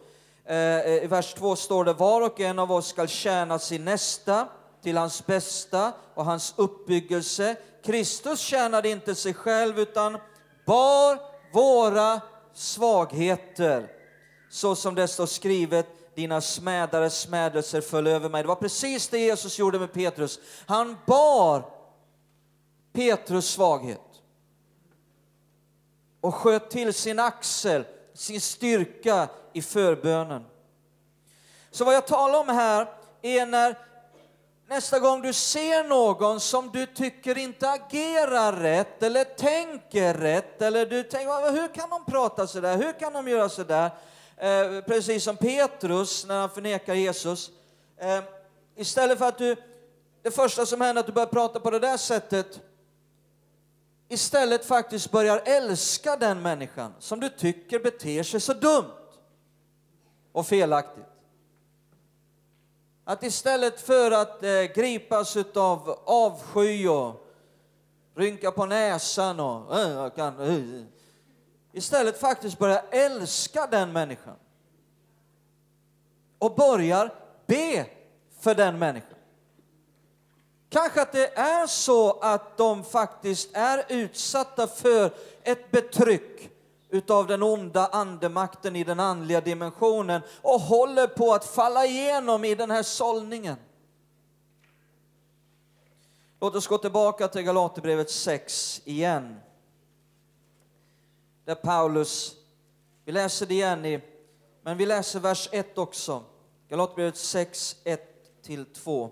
Eh, 0.46 0.58
eh, 0.58 1.04
I 1.04 1.08
vers 1.08 1.34
2 1.34 1.56
står 1.56 1.86
det, 1.86 1.94
var 1.94 2.22
och 2.22 2.40
en 2.40 2.60
av 2.60 2.72
oss 2.72 2.88
skall 2.88 3.08
tjäna 3.08 3.60
sin 3.60 3.86
nästa 3.86 4.48
till 4.84 4.98
hans 4.98 5.26
bästa 5.26 5.94
och 6.14 6.26
hans 6.26 6.54
uppbyggelse. 6.58 7.56
Kristus 7.84 8.40
tjänade 8.40 8.90
inte 8.90 9.16
sig 9.16 9.34
själv 9.34 9.80
utan 9.80 10.18
bar 10.66 11.20
våra 11.54 12.22
svagheter, 12.58 13.92
så 14.50 14.76
som 14.76 14.96
det 14.96 15.08
står 15.08 15.26
skrivet, 15.26 16.16
dina 16.16 16.42
smädares 16.42 17.20
smädelser 17.20 17.82
föll 17.82 18.08
över 18.08 18.30
mig. 18.30 18.44
Det 18.44 18.48
var 18.48 18.56
precis 18.56 19.08
det 19.08 19.20
Jesus 19.20 19.60
gjorde 19.60 19.80
med 19.80 19.94
Petrus. 19.94 20.40
Han 20.66 20.98
bar 21.06 21.70
Petrus 22.94 23.50
svaghet 23.50 24.02
och 26.22 26.36
sköt 26.36 26.70
till 26.70 26.94
sin 26.94 27.20
axel, 27.20 27.86
sin 28.14 28.42
styrka 28.42 29.30
i 29.54 29.62
förbönen. 29.62 30.46
Så 31.72 31.86
vad 31.86 31.96
jag 31.96 32.08
talar 32.08 32.40
om 32.40 32.50
här 32.50 32.88
är 33.22 33.46
när 33.46 33.78
nästa 34.68 35.00
gång 35.00 35.22
du 35.22 35.34
ser 35.34 35.84
någon 35.84 36.40
som 36.40 36.70
du 36.72 36.86
tycker 36.86 37.38
inte 37.38 37.70
agerar 37.70 38.54
rätt 38.54 39.04
eller 39.04 39.24
tänker 39.24 40.14
rätt 40.14 40.62
eller 40.62 40.86
du 40.86 41.04
tänker 41.04 41.52
hur 41.52 41.74
kan 41.74 41.90
de 41.90 42.06
prata 42.06 42.48
så 42.48 42.60
där? 42.60 42.78
hur 42.78 43.00
kan 43.00 43.14
de 43.14 43.28
göra 43.28 43.50
så 43.50 43.64
där? 43.64 43.92
Eh, 44.38 44.82
precis 44.82 45.24
som 45.24 45.38
Petrus 45.38 46.26
när 46.28 46.40
han 46.40 46.50
förnekar 46.50 46.94
Jesus. 46.94 47.50
Eh, 47.98 48.24
istället 48.76 49.18
för 49.18 49.28
att 49.28 49.38
du, 49.38 49.56
det 50.22 50.32
första 50.32 50.66
som 50.66 50.82
händer 50.82 51.00
att 51.00 51.06
du 51.06 51.14
börjar 51.14 51.28
prata 51.28 51.60
på 51.60 51.72
det 51.72 51.80
där 51.80 51.98
sättet, 51.98 52.60
istället 54.10 54.66
faktiskt 54.66 55.12
börjar 55.12 55.42
älska 55.46 56.16
den 56.16 56.42
människan 56.42 56.94
som 57.00 57.20
du 57.20 57.30
tycker 57.30 57.80
beter 57.80 58.24
sig 58.24 58.40
så 58.40 58.54
dumt 58.54 58.92
och 60.32 60.48
felaktigt. 60.48 61.15
Att 63.08 63.24
istället 63.24 63.82
för 63.82 64.12
att 64.12 64.44
eh, 64.44 64.64
gripas 64.76 65.38
av 65.56 66.00
avsky 66.06 66.88
och 66.88 67.28
rynka 68.16 68.52
på 68.52 68.66
näsan 68.66 69.40
och 69.40 69.80
äh, 69.80 70.10
kan, 70.10 70.40
äh, 70.40 70.84
istället 71.72 72.20
faktiskt 72.20 72.60
börja 72.60 72.80
älska 72.80 73.68
den 73.68 73.94
människan. 73.94 74.36
Och 76.40 76.56
börjar 76.56 77.14
be 77.46 77.86
för 78.40 78.56
den 78.56 78.80
människan. 78.80 79.18
Kanske 80.70 81.02
att 81.02 81.12
det 81.12 81.38
är 81.38 81.68
så 81.68 82.20
att 82.20 82.58
de 82.58 82.84
faktiskt 82.84 83.50
är 83.54 83.86
utsatta 83.90 84.68
för 84.68 85.12
ett 85.44 85.72
betryck 85.72 86.55
utav 86.90 87.28
den 87.28 87.44
onda 87.44 87.88
andemakten 87.88 88.76
i 88.76 88.84
den 88.84 89.00
andliga 89.00 89.42
dimensionen 89.42 90.22
och 90.42 90.62
håller 90.62 91.08
på 91.08 91.34
att 91.34 91.46
falla 91.46 91.86
igenom 91.86 92.46
i 92.46 92.56
den 92.56 92.72
här 92.72 92.84
sållningen. 92.84 93.56
Låt 96.40 96.56
oss 96.56 96.68
gå 96.68 96.78
tillbaka 96.78 97.28
till 97.28 97.42
Galaterbrevet 97.42 98.10
6 98.10 98.82
igen. 98.86 99.40
Där 101.46 101.56
Paulus, 101.56 102.36
vi 103.06 103.12
läser 103.12 103.46
det 103.46 103.54
igen, 103.54 103.86
i, 103.86 104.02
men 104.62 104.78
vi 104.78 104.86
läser 104.86 105.20
vers 105.20 105.50
1 105.52 105.78
också. 105.78 106.24
Galaterbrevet 106.70 107.18
6, 107.18 107.76
1-2. 108.44 109.12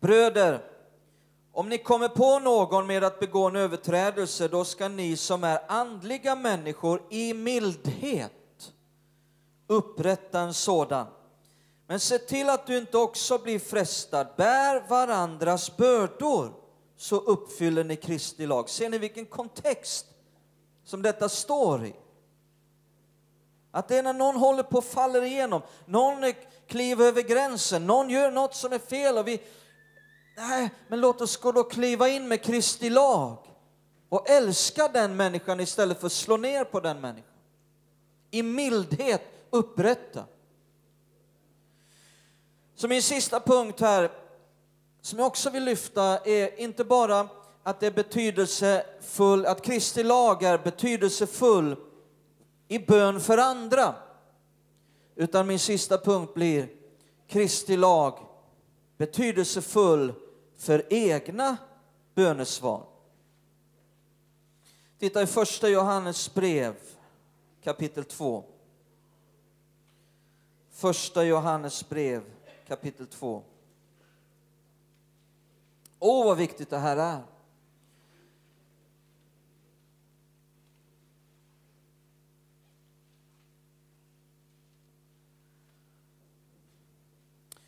Bröder, 0.00 0.75
om 1.56 1.68
ni 1.68 1.78
kommer 1.78 2.08
på 2.08 2.38
någon 2.38 2.86
med 2.86 3.04
att 3.04 3.20
begå 3.20 3.46
en 3.46 3.56
överträdelse, 3.56 4.48
då 4.48 4.64
ska 4.64 4.88
ni 4.88 5.16
som 5.16 5.44
är 5.44 5.60
andliga 5.68 6.34
människor 6.34 7.02
i 7.10 7.34
mildhet 7.34 8.72
upprätta 9.66 10.40
en 10.40 10.54
sådan. 10.54 11.06
Men 11.86 12.00
se 12.00 12.18
till 12.18 12.48
att 12.48 12.66
du 12.66 12.78
inte 12.78 12.98
också 12.98 13.38
blir 13.38 13.58
frestad. 13.58 14.26
Bär 14.36 14.88
varandras 14.88 15.76
bördor, 15.76 16.52
så 16.96 17.16
uppfyller 17.16 17.84
ni 17.84 17.96
Kristi 17.96 18.46
lag. 18.46 18.68
Ser 18.68 18.88
ni 18.88 18.98
vilken 18.98 19.26
kontext 19.26 20.06
som 20.84 21.02
detta 21.02 21.28
står 21.28 21.84
i? 21.84 21.94
Att 23.70 23.88
det 23.88 23.96
är 23.96 24.02
när 24.02 24.12
någon 24.12 24.36
håller 24.36 24.62
på 24.62 24.78
att 24.78 24.84
falla 24.84 25.26
igenom, 25.26 25.62
någon 25.86 26.32
kliver 26.66 27.06
över 27.06 27.22
gränsen, 27.22 27.86
någon 27.86 28.10
gör 28.10 28.30
något 28.30 28.54
som 28.54 28.72
är 28.72 28.78
fel 28.78 29.18
och 29.18 29.28
vi 29.28 29.40
Nej, 30.36 30.70
men 30.88 31.00
låt 31.00 31.20
oss 31.20 31.36
gå 31.36 31.52
då 31.52 31.64
kliva 31.64 32.08
in 32.08 32.28
med 32.28 32.42
Kristi 32.42 32.90
lag. 32.90 33.38
och 34.08 34.30
älska 34.30 34.88
den 34.88 35.16
människan 35.16 35.60
istället 35.60 36.00
för 36.00 36.06
att 36.06 36.12
slå 36.12 36.36
ner 36.36 36.64
på 36.64 36.80
den 36.80 37.00
människan. 37.00 37.32
I 38.30 38.42
mildhet 38.42 39.22
upprätta. 39.50 40.24
Så 42.74 42.88
min 42.88 43.02
sista 43.02 43.40
punkt 43.40 43.80
här, 43.80 44.10
som 45.00 45.18
jag 45.18 45.26
också 45.26 45.50
vill 45.50 45.64
lyfta, 45.64 46.18
är 46.18 46.60
inte 46.60 46.84
bara 46.84 47.28
att 47.62 47.80
det 47.80 47.86
är 47.86 47.90
betydelsefull, 47.90 49.46
att 49.46 49.62
Kristi 49.62 50.02
lag 50.02 50.42
är 50.42 50.58
betydelsefull 50.58 51.76
i 52.68 52.78
bön 52.78 53.20
för 53.20 53.38
andra. 53.38 53.94
Utan 55.16 55.46
min 55.46 55.58
sista 55.58 55.98
punkt 55.98 56.34
blir 56.34 56.68
Kristi 57.28 57.76
lag 57.76 58.18
betydelsefull 58.98 60.12
för 60.56 60.92
egna 60.92 61.56
bönesvar. 62.14 62.86
Titta 64.98 65.22
i 65.22 65.26
första 65.26 65.68
Johannes 65.68 66.34
brev 66.34 66.74
kapitel 67.62 68.04
2. 68.04 68.44
Första 70.70 71.24
Johannes 71.24 71.88
brev 71.88 72.22
kapitel 72.66 73.06
2. 73.06 73.42
Åh, 75.98 76.24
vad 76.24 76.36
viktigt 76.36 76.70
det 76.70 76.78
här 76.78 76.96
är. 76.96 77.22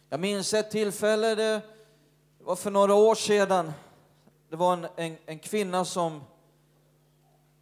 Jag 0.09 0.21
minns 0.21 0.55
ett 0.55 0.71
tillfälle, 0.71 1.63
var 2.49 2.57
för 2.57 2.71
några 2.71 2.95
år 2.95 3.15
sedan. 3.15 3.73
Det 4.51 4.57
var 4.57 4.73
en, 4.73 4.87
en, 4.97 5.17
en 5.27 5.39
kvinna 5.39 5.85
som 5.85 6.21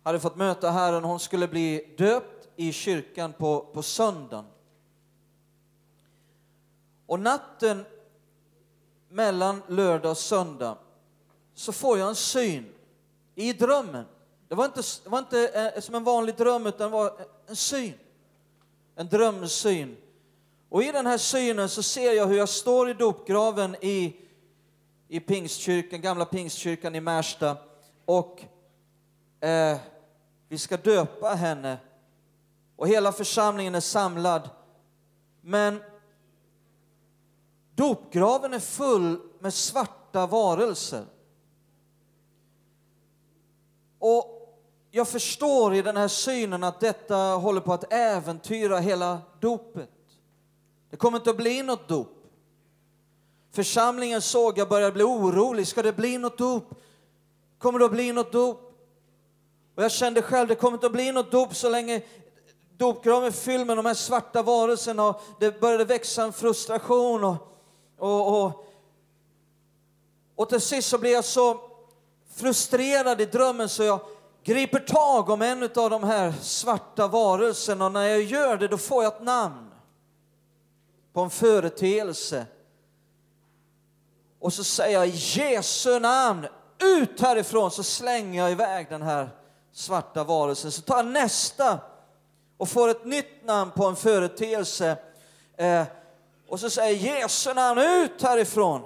hade 0.03 0.21
fått 0.21 0.37
möta 0.37 0.71
Herren. 0.71 1.05
Hon 1.05 1.21
skulle 1.21 1.49
bli 1.49 1.95
döpt 1.99 2.49
i 2.57 2.73
kyrkan 2.73 3.33
på, 3.33 3.61
på 3.61 3.83
söndagen. 3.83 4.45
Och 7.07 7.21
natten 7.21 7.85
mellan 9.09 9.63
lördag 9.69 10.11
och 10.11 10.19
söndag 10.19 10.79
så 11.55 11.73
får 11.73 11.99
jag 11.99 12.09
en 12.09 12.15
syn 12.15 12.73
i 13.35 13.53
drömmen. 13.53 14.05
Det 14.49 14.55
var 14.55 14.65
inte, 14.65 14.83
det 15.05 15.11
var 15.11 15.19
inte 15.19 15.49
eh, 15.49 15.81
som 15.81 15.95
en 15.95 16.05
vanlig 16.05 16.37
dröm, 16.37 16.67
utan 16.67 16.91
det 16.91 16.97
var 16.97 17.13
en 17.47 17.57
syn. 17.57 17.95
En 18.97 19.09
drömsyn. 19.09 19.97
Och 20.69 20.83
i 20.83 20.93
den 20.93 21.07
här 21.07 21.19
synen 21.19 21.69
så 21.69 21.83
ser 21.83 22.13
jag 22.13 22.27
hur 22.27 22.37
jag 22.37 22.49
står 22.49 22.91
i 22.91 22.95
dopgraven 22.95 23.77
i, 23.81 24.17
i 25.09 25.21
pingstkyrkan, 25.21 26.01
gamla 26.01 26.25
pingstkyrkan 26.25 26.95
i 26.95 27.01
Märsta 27.01 27.57
och 28.05 28.45
eh, 29.41 29.79
vi 30.49 30.59
ska 30.59 30.77
döpa 30.77 31.29
henne. 31.29 31.79
Och 32.77 32.89
hela 32.89 33.13
församlingen 33.13 33.75
är 33.75 33.81
samlad. 33.81 34.51
Men 35.41 35.83
dopgraven 37.75 38.55
är 38.55 38.59
full 38.59 39.21
med 39.39 39.55
svarta 39.55 40.27
varelser. 40.27 41.05
Och 43.99 44.33
jag 44.91 45.09
förstår 45.09 45.75
i 45.75 45.83
den 45.83 45.97
här 45.97 46.09
synen 46.09 46.65
att 46.65 46.81
detta 46.81 47.17
håller 47.17 47.61
på 47.61 47.73
att 47.73 47.93
äventyra 47.93 48.79
hela 48.79 49.21
dopet. 49.41 49.91
Det 50.91 50.97
kommer 50.97 51.19
inte 51.19 51.31
att 51.31 51.37
bli 51.37 51.63
något 51.63 51.89
dop. 51.89 52.16
Församlingen 53.57 54.23
såg 54.23 54.59
jag 54.59 54.69
började 54.69 54.93
bli 54.93 55.03
orolig. 55.03 55.67
Ska 55.67 55.83
det 55.83 55.93
bli 55.93 56.19
något 56.19 56.39
dop? 56.39 56.65
Kommer 57.59 57.79
det 57.79 57.85
att 57.85 57.91
bli 57.91 58.13
något 58.13 58.33
dop? 58.33 58.61
Och 59.77 59.83
jag 59.83 59.93
kände 59.93 60.23
själv, 60.23 60.49
det 60.49 60.55
kommer 60.55 60.77
inte 60.77 60.87
att 60.87 60.93
bli 60.93 61.13
något 61.13 61.31
dop 61.31 61.55
så 61.55 61.69
länge 61.69 62.03
dopgraven 62.77 63.27
är 63.27 63.31
fylld 63.31 63.67
med 63.67 63.77
de 63.77 63.87
här 63.87 63.95
svarta 63.95 64.43
varelserna 64.43 65.07
och 65.07 65.21
det 65.41 65.61
började 65.61 65.85
växa 65.85 66.23
en 66.23 66.33
frustration 66.33 67.25
och, 67.25 67.37
och, 67.99 68.45
och, 68.45 68.67
och 70.37 70.49
till 70.49 70.61
sist 70.61 70.89
så 70.89 70.99
blev 70.99 71.13
jag 71.13 71.25
så 71.25 71.61
frustrerad 72.35 73.21
i 73.21 73.27
drömmen 73.27 73.69
så 73.69 73.83
jag 73.83 74.01
griper 74.45 74.79
tag 74.79 75.29
om 75.29 75.43
en 75.43 75.63
av 75.63 75.91
de 75.91 76.05
här 76.05 76.33
svarta 76.41 77.09
varelserna 77.09 77.87
och 77.87 77.93
när 77.93 78.09
jag 78.09 78.23
gör 78.23 78.57
det 78.57 78.69
då 78.69 78.79
får 78.79 79.05
jag 79.05 79.13
ett 79.13 79.23
namn 79.23 79.71
på 81.13 81.21
en 81.21 81.31
företeelse. 81.31 82.47
Och 84.41 84.53
så 84.53 84.65
säger 84.65 84.99
jag 84.99 85.09
i 85.09 85.13
Jesu 85.15 85.99
namn, 85.99 86.47
ut 86.79 87.21
härifrån, 87.21 87.71
så 87.71 87.83
slänger 87.83 88.43
jag 88.43 88.53
iväg 88.53 88.87
den 88.91 89.03
här 89.03 89.31
svarta 89.73 90.25
varelsen. 90.25 90.73
Så 90.73 90.83
tar 90.83 90.97
jag 90.97 91.07
nästa 91.07 91.79
och 92.57 92.69
får 92.69 92.89
ett 92.89 93.05
nytt 93.05 93.45
namn 93.45 93.71
på 93.71 93.87
en 93.87 93.97
företeelse. 93.97 94.97
Eh, 95.57 95.83
och 96.49 96.61
så 96.61 96.71
säger 96.71 96.97
Jesu 96.97 97.55
namn, 97.55 97.81
ut 97.81 98.23
härifrån. 98.23 98.83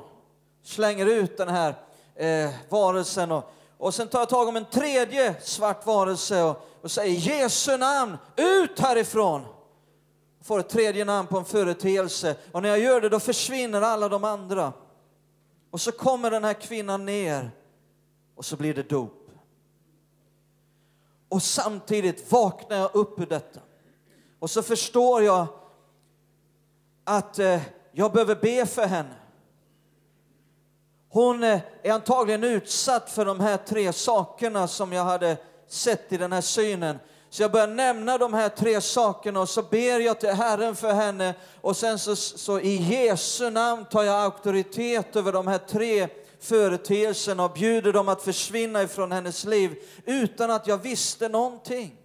Slänger 0.65 1.07
ut 1.07 1.37
den 1.37 1.49
här 1.49 1.75
eh, 2.15 2.51
varelsen. 2.69 3.33
Och, 3.33 3.53
och 3.79 3.95
sen 3.95 4.09
tar 4.09 4.19
jag 4.19 4.29
tag 4.29 4.49
om 4.49 4.57
en 4.57 4.65
tredje 4.65 5.35
svart 5.43 5.87
varelse 5.87 6.43
och, 6.43 6.67
och 6.83 6.91
säger 6.91 7.15
Jesu 7.15 7.77
namn, 7.77 8.17
ut 8.37 8.81
härifrån 8.81 9.45
får 10.45 10.61
ett 10.61 10.69
tredje 10.69 11.05
namn 11.05 11.29
på 11.29 11.39
en 11.39 11.45
företeelse 11.45 12.37
och 12.53 12.63
när 12.63 12.69
jag 12.69 12.79
gör 12.79 13.01
det 13.01 13.09
då 13.09 13.21
försvinner 13.21 13.83
alla 13.83 14.09
de 14.09 14.25
andra. 14.25 14.73
Och 15.71 15.81
så 15.81 15.93
kommer 15.93 16.31
den 16.31 16.45
här 16.45 16.55
kvinnan 16.55 17.07
ner 17.07 17.51
och 18.35 18.45
så 18.45 18.57
blir 18.57 18.75
det 18.75 18.89
dop. 18.89 19.31
Och 21.29 21.43
samtidigt 21.43 22.33
vaknar 22.33 22.77
jag 22.77 22.95
upp 22.95 23.21
ur 23.21 23.27
detta. 23.27 23.61
Och 24.39 24.51
så 24.51 24.63
förstår 24.63 25.23
jag 25.23 25.47
att 27.05 27.39
eh, 27.39 27.63
jag 27.93 28.13
behöver 28.13 28.35
be 28.35 28.67
för 28.67 28.87
henne. 28.87 29.15
Hon 31.09 31.43
eh, 31.43 31.61
är 31.83 31.93
antagligen 31.93 32.45
utsatt 32.45 33.11
för 33.11 33.25
de 33.25 33.41
här 33.41 33.57
tre 33.57 33.93
sakerna 33.93 34.69
som 34.69 34.93
jag 34.93 35.05
hade 35.05 35.37
sett 35.67 36.13
i 36.13 36.17
den 36.17 36.33
här 36.33 36.41
synen. 36.41 36.99
Så 37.31 37.43
jag 37.43 37.53
börjar 37.53 37.67
nämna 37.67 38.19
de 38.19 38.35
här 38.35 38.49
tre 38.49 38.81
sakerna 38.81 39.41
och 39.41 39.49
så 39.49 39.63
ber 39.63 40.01
jag 40.01 40.21
till 40.21 40.31
Herren 40.31 40.77
för 40.77 40.93
henne 40.93 41.35
och 41.61 41.77
sen 41.77 41.99
så, 41.99 42.17
så 42.17 42.61
i 42.61 42.77
Jesu 42.77 43.51
namn 43.51 43.85
tar 43.85 44.03
jag 44.03 44.25
auktoritet 44.25 45.17
över 45.17 45.33
de 45.33 45.47
här 45.47 45.59
tre 45.59 46.09
företeelserna 46.41 47.45
och 47.45 47.53
bjuder 47.53 47.93
dem 47.93 48.09
att 48.09 48.23
försvinna 48.23 48.83
ifrån 48.83 49.13
hennes 49.13 49.45
liv 49.45 49.83
utan 50.05 50.51
att 50.51 50.67
jag 50.67 50.79
visste 50.79 51.29
någonting. 51.29 51.97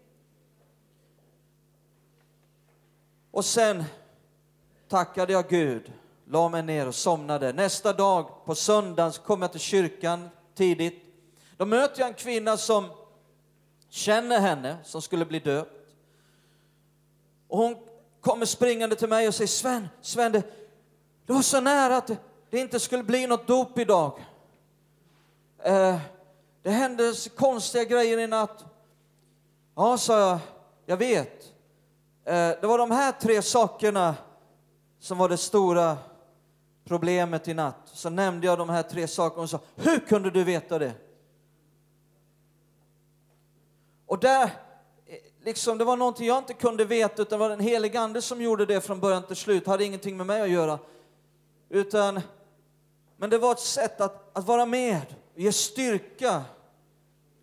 Och 3.32 3.46
sen 3.46 3.84
tackade 4.90 5.34
jag 5.34 5.50
Gud, 5.50 5.92
la 6.28 6.50
mig 6.50 6.64
ner 6.64 6.88
och 6.88 6.96
somnade. 6.96 7.54
Nästa 7.54 7.94
dag 7.94 8.46
på 8.46 8.56
söndagen 8.56 9.12
kom 9.26 9.42
jag 9.42 9.52
till 9.52 9.62
kyrkan 9.62 10.30
tidigt. 10.56 11.04
Då 11.58 11.66
möter 11.66 12.00
jag 12.00 12.08
en 12.08 12.14
kvinna 12.14 12.58
som 12.58 12.90
känner 13.96 14.40
henne 14.40 14.78
som 14.84 15.02
skulle 15.02 15.26
bli 15.26 15.40
döpt. 15.40 15.96
Och 17.48 17.58
hon 17.58 17.76
kommer 18.22 18.46
springande 18.46 18.96
till 18.96 19.10
mig 19.10 19.28
och 19.28 19.36
säger 19.36 19.48
Sven, 19.48 19.88
Sven 20.02 20.32
det, 20.32 20.44
det 21.26 21.34
var 21.34 21.42
så 21.42 21.62
nära 21.62 21.98
att 21.98 22.08
det, 22.08 22.18
det 22.50 22.60
inte 22.60 22.80
skulle 22.80 23.04
bli 23.04 23.28
något 23.28 23.48
dop 23.48 23.80
idag. 23.80 24.20
Eh, 25.64 26.00
det 26.64 26.70
hände 26.70 27.14
konstiga 27.36 27.84
grejer 27.84 28.18
i 28.18 28.28
natt. 28.28 28.66
Ja, 29.76 29.98
sa 29.98 30.20
jag, 30.20 30.40
jag 30.86 30.98
vet. 30.98 31.44
Eh, 32.26 32.50
det 32.62 32.68
var 32.68 32.78
de 32.78 32.92
här 32.92 33.12
tre 33.12 33.42
sakerna 33.42 34.16
som 35.00 35.18
var 35.18 35.30
det 35.30 35.38
stora 35.38 35.98
problemet 36.86 37.48
i 37.48 37.54
natt. 37.54 37.82
Så 37.86 38.10
nämnde 38.10 38.48
jag 38.48 38.58
de 38.58 38.70
här 38.70 38.84
tre 38.84 39.08
sakerna 39.08 39.44
och 39.44 39.50
sa, 39.50 39.60
hur 39.76 40.00
kunde 40.00 40.32
du 40.32 40.44
veta 40.44 40.80
det? 40.80 40.94
Och 44.16 44.22
där, 44.22 44.44
eh, 44.44 44.50
liksom, 45.44 45.78
det 45.78 45.84
var 45.84 45.98
någonting 45.98 46.28
jag 46.28 46.38
inte 46.38 46.54
kunde 46.54 46.86
veta, 46.86 47.22
utan 47.22 47.40
det 47.40 47.44
var 47.44 47.50
den 47.50 47.60
helige 47.60 48.00
Ande 48.00 48.22
som 48.22 48.42
gjorde 48.42 48.66
det 48.66 48.82
från 48.82 49.00
början 49.00 49.24
till 49.24 49.36
slut. 49.36 49.66
Det 49.66 49.72
hade 49.72 49.86
ingenting 49.86 50.18
med 50.18 50.26
mig 50.26 50.42
att 50.42 50.50
göra. 50.50 50.80
Utan, 51.70 52.22
men 53.18 53.30
det 53.30 53.38
var 53.38 53.52
ett 53.52 53.60
sätt 53.60 54.02
att, 54.02 54.38
att 54.38 54.46
vara 54.46 54.66
med, 54.66 55.02
ge 55.36 55.52
styrka, 55.52 56.44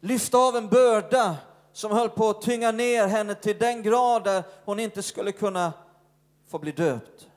lyfta 0.00 0.38
av 0.38 0.56
en 0.56 0.68
börda 0.68 1.36
som 1.72 1.92
höll 1.92 2.08
på 2.08 2.30
att 2.30 2.42
tynga 2.42 2.70
ner 2.70 3.06
henne 3.06 3.34
till 3.34 3.58
den 3.58 3.82
grad 3.82 4.24
där 4.24 4.44
hon 4.64 4.80
inte 4.80 5.02
skulle 5.02 5.32
kunna 5.32 5.72
få 6.50 6.58
bli 6.58 6.72
döpt. 6.72 7.28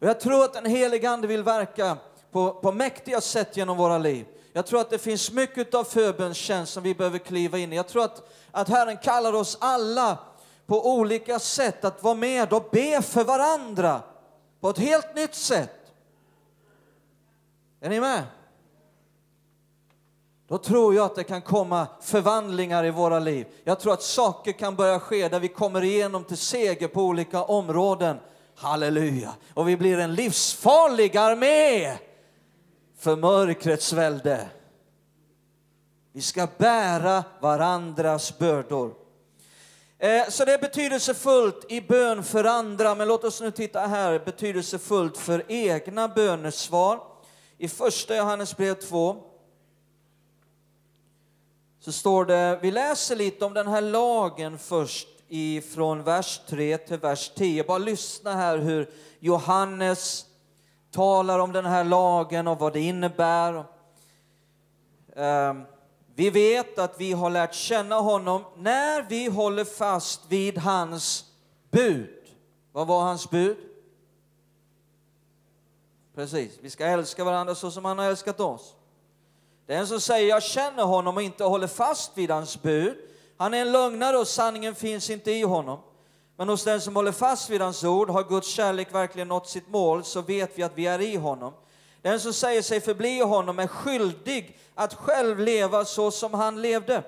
Och 0.00 0.06
jag 0.06 0.20
tror 0.20 0.44
att 0.44 0.54
den 0.54 0.66
helige 0.66 1.10
Ande 1.10 1.26
vill 1.26 1.42
verka 1.42 1.96
på, 2.30 2.52
på 2.52 2.72
mäktiga 2.72 3.20
sätt 3.20 3.56
genom 3.56 3.76
våra 3.76 3.98
liv. 3.98 4.26
Jag 4.52 4.66
tror 4.66 4.80
att 4.80 4.90
det 4.90 4.98
finns 4.98 5.32
mycket 5.32 5.74
av 5.74 5.84
förbönstjänst 5.84 6.72
som 6.72 6.82
vi 6.82 6.94
behöver 6.94 7.18
kliva 7.18 7.58
in 7.58 7.72
i. 7.72 7.76
Jag 7.76 7.88
tror 7.88 8.04
att, 8.04 8.30
att 8.50 8.68
Herren 8.68 8.96
kallar 8.96 9.32
oss 9.32 9.58
alla 9.60 10.18
på 10.66 10.94
olika 10.94 11.38
sätt 11.38 11.84
att 11.84 12.02
vara 12.02 12.14
med 12.14 12.52
och 12.52 12.68
be 12.72 13.02
för 13.02 13.24
varandra 13.24 14.02
på 14.60 14.70
ett 14.70 14.78
helt 14.78 15.14
nytt 15.14 15.34
sätt. 15.34 15.76
Är 17.80 17.88
ni 17.88 18.00
med? 18.00 18.22
då 20.50 20.58
tror 20.58 20.94
jag 20.94 21.04
att 21.04 21.14
det 21.14 21.24
kan 21.24 21.42
komma 21.42 21.86
förvandlingar 22.00 22.84
i 22.84 22.90
våra 22.90 23.18
liv. 23.18 23.46
Jag 23.64 23.80
tror 23.80 23.92
att 23.92 24.02
saker 24.02 24.52
kan 24.52 24.76
börja 24.76 25.00
ske 25.00 25.28
där 25.28 25.40
vi 25.40 25.48
kommer 25.48 25.84
igenom 25.84 26.24
till 26.24 26.36
seger 26.36 26.88
på 26.88 27.02
olika 27.02 27.42
områden. 27.42 28.16
Halleluja! 28.56 29.34
Och 29.54 29.68
vi 29.68 29.76
blir 29.76 29.98
en 29.98 30.14
livsfarlig 30.14 31.16
armé 31.16 31.96
för 33.00 33.16
mörkrets 33.16 33.92
välde. 33.92 34.48
Vi 36.12 36.22
ska 36.22 36.48
bära 36.58 37.24
varandras 37.40 38.38
bördor. 38.38 38.94
Eh, 39.98 40.28
så 40.28 40.44
det 40.44 40.52
är 40.54 40.58
betydelsefullt 40.58 41.66
i 41.68 41.80
bön 41.80 42.22
för 42.22 42.44
andra, 42.44 42.94
men 42.94 43.08
låt 43.08 43.24
oss 43.24 43.40
nu 43.40 43.50
titta 43.50 43.80
här, 43.80 44.18
betydelsefullt 44.24 45.16
för 45.16 45.44
egna 45.48 46.08
bönesvar. 46.08 47.00
I 47.58 47.68
första 47.68 48.16
Johannesbrev 48.16 48.74
2 48.74 49.16
så 51.80 51.92
står 51.92 52.24
det, 52.24 52.58
vi 52.62 52.70
läser 52.70 53.16
lite 53.16 53.44
om 53.44 53.54
den 53.54 53.68
här 53.68 53.80
lagen 53.80 54.58
först 54.58 55.08
ifrån 55.28 56.02
vers 56.02 56.40
3 56.48 56.78
till 56.78 56.98
vers 56.98 57.32
10. 57.36 57.64
Bara 57.64 57.78
lyssna 57.78 58.34
här 58.34 58.58
hur 58.58 58.90
Johannes 59.20 60.26
talar 60.90 61.38
om 61.38 61.52
den 61.52 61.64
här 61.64 61.84
lagen 61.84 62.48
och 62.48 62.58
vad 62.58 62.72
det 62.72 62.80
innebär. 62.80 63.64
Ehm, 65.16 65.64
vi 66.14 66.30
vet 66.30 66.78
att 66.78 67.00
vi 67.00 67.12
har 67.12 67.30
lärt 67.30 67.54
känna 67.54 68.00
honom 68.00 68.44
när 68.56 69.02
vi 69.02 69.26
håller 69.26 69.64
fast 69.64 70.20
vid 70.28 70.58
hans 70.58 71.24
bud. 71.70 72.16
Vad 72.72 72.86
var 72.86 73.00
hans 73.00 73.30
bud? 73.30 73.56
Precis, 76.14 76.58
vi 76.60 76.70
ska 76.70 76.84
älska 76.86 77.24
varandra 77.24 77.54
så 77.54 77.70
som 77.70 77.84
han 77.84 77.98
har 77.98 78.06
älskat 78.06 78.40
oss. 78.40 78.74
Den 79.66 79.86
som 79.86 80.00
säger 80.00 80.28
jag 80.28 80.42
känner 80.42 80.82
honom 80.82 81.16
och 81.16 81.22
inte 81.22 81.44
håller 81.44 81.66
fast 81.66 82.18
vid 82.18 82.30
hans 82.30 82.62
bud, 82.62 82.96
han 83.36 83.54
är 83.54 83.60
en 83.60 83.72
lögnare 83.72 84.16
och 84.16 84.28
sanningen 84.28 84.74
finns 84.74 85.10
inte 85.10 85.30
i 85.30 85.42
honom. 85.42 85.80
Men 86.40 86.48
hos 86.48 86.64
den 86.64 86.80
som 86.80 86.96
håller 86.96 87.12
fast 87.12 87.50
vid 87.50 87.60
hans 87.60 87.84
ord 87.84 88.10
har 88.10 88.24
Guds 88.24 88.48
kärlek 88.48 88.94
verkligen 88.94 89.28
nått 89.28 89.48
sitt 89.48 89.68
mål, 89.68 90.04
så 90.04 90.20
vet 90.20 90.50
vi 90.54 90.62
att 90.62 90.72
vi 90.74 90.86
är 90.86 91.00
i 91.00 91.16
honom. 91.16 91.52
Den 92.02 92.20
som 92.20 92.32
säger 92.32 92.62
sig 92.62 92.80
förbli 92.80 93.08
i 93.08 93.22
honom 93.22 93.58
är 93.58 93.66
skyldig 93.66 94.58
att 94.74 94.94
själv 94.94 95.38
leva 95.38 95.84
så 95.84 96.10
som 96.10 96.34
han 96.34 96.62
levde. 96.62 97.02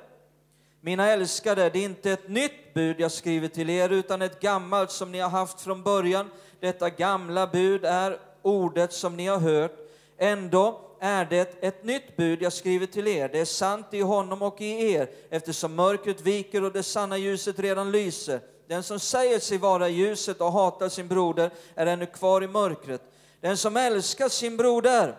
Mina 0.80 1.10
älskade, 1.10 1.70
det 1.70 1.78
är 1.78 1.84
inte 1.84 2.10
ett 2.10 2.28
nytt 2.28 2.74
bud 2.74 3.00
jag 3.00 3.12
skriver 3.12 3.48
till 3.48 3.70
er, 3.70 3.88
utan 3.88 4.22
ett 4.22 4.40
gammalt 4.40 4.90
som 4.90 5.12
ni 5.12 5.18
har 5.18 5.30
haft 5.30 5.60
från 5.60 5.82
början. 5.82 6.30
Detta 6.60 6.90
gamla 6.90 7.46
bud 7.46 7.84
är 7.84 8.18
ordet 8.42 8.92
som 8.92 9.16
ni 9.16 9.26
har 9.26 9.38
hört. 9.38 9.76
Ändå 10.18 10.80
är 11.00 11.24
det 11.24 11.62
ett 11.64 11.84
nytt 11.84 12.16
bud 12.16 12.42
jag 12.42 12.52
skriver 12.52 12.86
till 12.86 13.08
er. 13.08 13.28
Det 13.28 13.40
är 13.40 13.44
sant 13.44 13.86
i 13.90 14.00
honom 14.00 14.42
och 14.42 14.60
i 14.60 14.92
er, 14.92 15.10
eftersom 15.30 15.74
mörkret 15.74 16.20
viker 16.20 16.64
och 16.64 16.72
det 16.72 16.82
sanna 16.82 17.18
ljuset 17.18 17.58
redan 17.58 17.92
lyser. 17.92 18.40
Den 18.66 18.82
som 18.82 19.00
säger 19.00 19.38
sig 19.38 19.58
vara 19.58 19.88
i 19.88 19.92
ljuset 19.92 20.40
och 20.40 20.52
hatar 20.52 20.88
sin 20.88 21.08
broder 21.08 21.50
är 21.74 21.86
ännu 21.86 22.06
kvar 22.06 22.44
i 22.44 22.48
mörkret. 22.48 23.02
Den 23.40 23.56
som 23.56 23.76
älskar 23.76 24.28
sin 24.28 24.56
broder, 24.56 25.16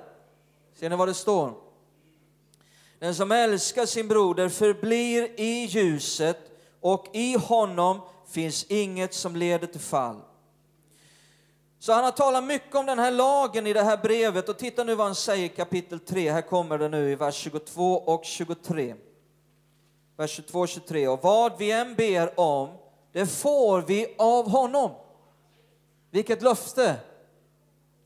ser 0.79 0.89
ni 0.89 0.95
vad 0.95 1.07
det 1.07 1.13
står? 1.13 1.53
Den 2.99 3.15
som 3.15 3.31
älskar 3.31 3.85
sin 3.85 4.07
broder 4.07 4.49
förblir 4.49 5.39
i 5.39 5.65
ljuset 5.65 6.37
och 6.81 7.07
i 7.13 7.37
honom 7.37 8.01
finns 8.27 8.63
inget 8.63 9.13
som 9.13 9.35
leder 9.35 9.67
till 9.67 9.81
fall. 9.81 10.21
Så 11.79 11.93
han 11.93 12.03
har 12.03 12.11
talat 12.11 12.43
mycket 12.43 12.75
om 12.75 12.85
den 12.85 12.99
här 12.99 13.11
lagen 13.11 13.67
i 13.67 13.73
det 13.73 13.83
här 13.83 13.97
brevet 13.97 14.49
och 14.49 14.57
titta 14.57 14.83
nu 14.83 14.95
vad 14.95 15.05
han 15.05 15.15
säger 15.15 15.45
i 15.45 15.49
kapitel 15.49 15.99
3. 15.99 16.31
Här 16.31 16.41
kommer 16.41 16.77
det 16.77 16.89
nu 16.89 17.11
i 17.11 17.15
vers 17.15 17.35
22 17.35 17.93
och 17.93 18.25
23. 18.25 18.95
Vers 20.17 20.31
22 20.31 20.59
och 20.59 20.67
23. 20.67 21.07
Och 21.07 21.19
vad 21.23 21.57
vi 21.57 21.71
än 21.71 21.95
ber 21.95 22.39
om, 22.39 22.69
det 23.13 23.27
får 23.27 23.81
vi 23.81 24.15
av 24.17 24.49
honom. 24.49 24.91
Vilket 26.11 26.41
löfte! 26.41 26.99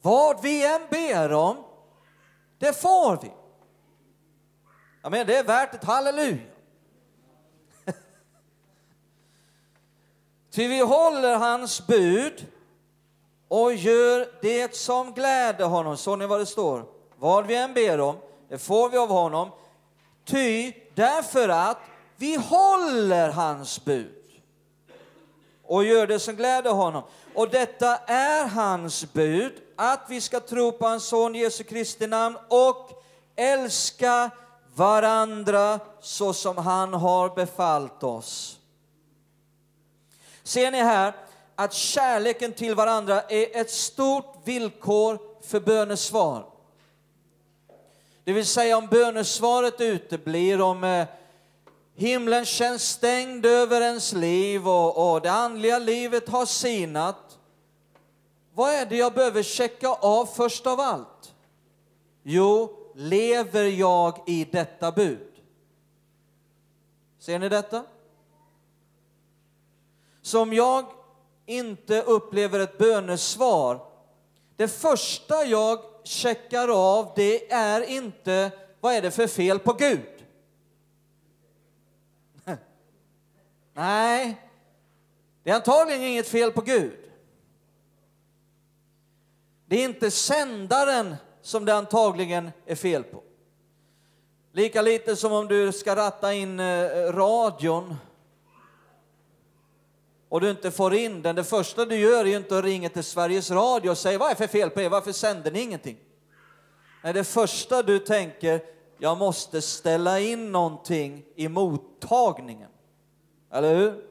Vad 0.02 0.42
vi 0.42 0.66
än 0.66 0.82
ber 0.90 1.34
om, 1.34 1.58
det 2.60 2.82
får 2.82 3.20
vi. 3.22 3.32
Jag 5.02 5.12
menar, 5.12 5.26
det 5.26 5.38
är 5.38 5.44
värt 5.44 5.74
ett 5.74 5.84
halleluja. 5.84 6.38
Ty 10.52 10.68
vi 10.68 10.80
håller 10.80 11.36
hans 11.36 11.88
bud 11.88 12.46
och 13.48 13.74
gör 13.74 14.28
det 14.42 14.76
som 14.76 15.14
gläder 15.14 15.66
honom. 15.66 15.98
Så 15.98 16.16
ni 16.16 16.26
vad 16.26 16.40
det 16.40 16.46
står? 16.46 16.86
Vad 17.16 17.48
vi 17.48 17.56
än 17.56 17.74
ber 17.74 18.00
om, 18.00 18.16
det 18.50 18.58
får 18.58 18.90
vi 18.90 18.98
av 18.98 19.10
honom. 19.10 19.50
Ty 20.26 20.74
därför 20.96 21.50
att 21.50 21.78
vi 22.16 22.36
håller 22.36 23.30
hans 23.30 23.86
bud 23.86 24.17
och 25.68 25.84
gör 25.84 26.08
det 26.08 26.20
som 26.20 26.36
gläder 26.36 26.72
honom. 26.72 27.04
Och 27.34 27.50
detta 27.50 27.98
är 27.98 28.48
hans 28.48 29.14
bud, 29.14 29.54
att 29.76 30.06
vi 30.10 30.22
ska 30.22 30.40
tro 30.40 30.72
på 30.72 30.86
hans 30.86 31.04
son 31.04 31.36
Jesu 31.36 31.64
Kristi 31.64 32.08
namn 32.08 32.38
och 32.50 33.04
älska 33.36 34.30
varandra 34.76 35.80
så 36.02 36.34
som 36.34 36.58
han 36.58 36.94
har 36.94 37.36
befallt 37.36 38.04
oss. 38.04 38.60
Ser 40.44 40.72
ni 40.72 40.78
här 40.78 41.14
att 41.56 41.74
kärleken 41.74 42.54
till 42.54 42.76
varandra 42.76 43.22
är 43.22 43.62
ett 43.62 43.72
stort 43.72 44.36
villkor 44.44 45.20
för 45.42 45.60
bönesvar. 45.60 46.46
Det 48.24 48.34
vill 48.34 48.46
säga 48.46 48.78
om 48.78 48.88
bönesvaret 48.88 49.82
uteblir, 49.82 50.62
om 50.62 50.84
eh, 50.84 51.08
himlen 51.98 52.46
känns 52.46 52.90
stängd 52.90 53.46
över 53.46 53.82
ens 53.82 54.14
liv 54.14 54.68
och, 54.68 55.14
och 55.14 55.22
det 55.22 55.32
andliga 55.32 55.80
livet 55.80 56.30
har 56.30 56.46
sinat. 56.46 57.38
Vad 58.54 58.74
är 58.74 58.86
det 58.86 58.98
jag 58.98 59.14
behöver 59.14 59.44
checka 59.44 59.90
av 59.90 60.26
först 60.26 60.68
av 60.68 60.80
allt? 60.80 61.34
Jo, 62.24 62.78
lever 62.96 63.64
jag 63.64 64.24
i 64.28 64.48
detta 64.52 64.92
bud? 64.92 65.28
Ser 67.20 67.40
ni 67.40 67.50
detta? 67.50 67.84
Som 70.22 70.54
jag 70.54 70.86
inte 71.46 72.02
upplever 72.02 72.60
ett 72.60 72.78
bönesvar, 72.78 73.80
det 74.56 74.68
första 74.68 75.46
jag 75.46 75.80
checkar 76.04 76.68
av 76.68 77.12
det 77.16 77.52
är 77.52 77.82
inte 77.82 78.52
vad 78.80 78.94
är 78.94 79.02
det 79.02 79.12
för 79.12 79.28
fel 79.28 79.60
på 79.60 79.74
Gud? 79.74 80.17
Nej, 83.78 84.42
det 85.44 85.50
är 85.50 85.56
antagligen 85.56 86.04
inget 86.04 86.28
fel 86.28 86.52
på 86.52 86.62
Gud. 86.62 87.00
Det 89.66 89.76
är 89.76 89.84
inte 89.84 90.12
sändaren 90.12 91.16
som 91.42 91.66
det 91.66 91.76
antagligen 91.76 92.52
är 92.66 92.76
fel 92.76 93.04
på. 93.04 93.24
Lika 94.52 94.82
lite 94.82 95.16
som 95.16 95.34
om 95.34 95.48
du 95.48 95.72
ska 95.72 95.96
ratta 95.96 96.34
in 96.34 96.60
eh, 96.60 96.90
radion 97.14 97.96
och 100.30 100.42
du 100.42 100.50
inte 100.50 100.72
får 100.72 100.94
in 100.94 101.22
den. 101.22 101.36
Det 101.36 101.44
första 101.44 101.86
du 101.86 101.96
gör 101.96 102.26
är 102.26 102.30
ju 102.30 102.38
inte 102.38 102.58
att 102.58 102.64
ringa 102.64 102.90
till 102.90 103.04
Sveriges 103.04 103.52
Radio 103.52 103.90
och 103.90 103.98
säga 103.98 104.18
vad 104.18 104.28
är 104.28 104.36
det 104.36 104.38
för 104.38 104.48
fel 104.48 104.70
på 104.70 104.82
er, 104.82 104.90
varför 104.90 105.12
sänder 105.12 105.52
ni 105.52 105.62
ingenting? 105.62 105.98
Nej, 107.04 107.14
det 107.14 107.24
första 107.24 107.84
du 107.84 108.00
tänker, 108.00 108.62
jag 108.98 109.18
måste 109.18 109.62
ställa 109.62 110.20
in 110.20 110.52
någonting 110.52 111.26
i 111.36 111.48
mottagningen. 111.48 112.70
Eller 113.52 113.76
hur? 113.76 114.04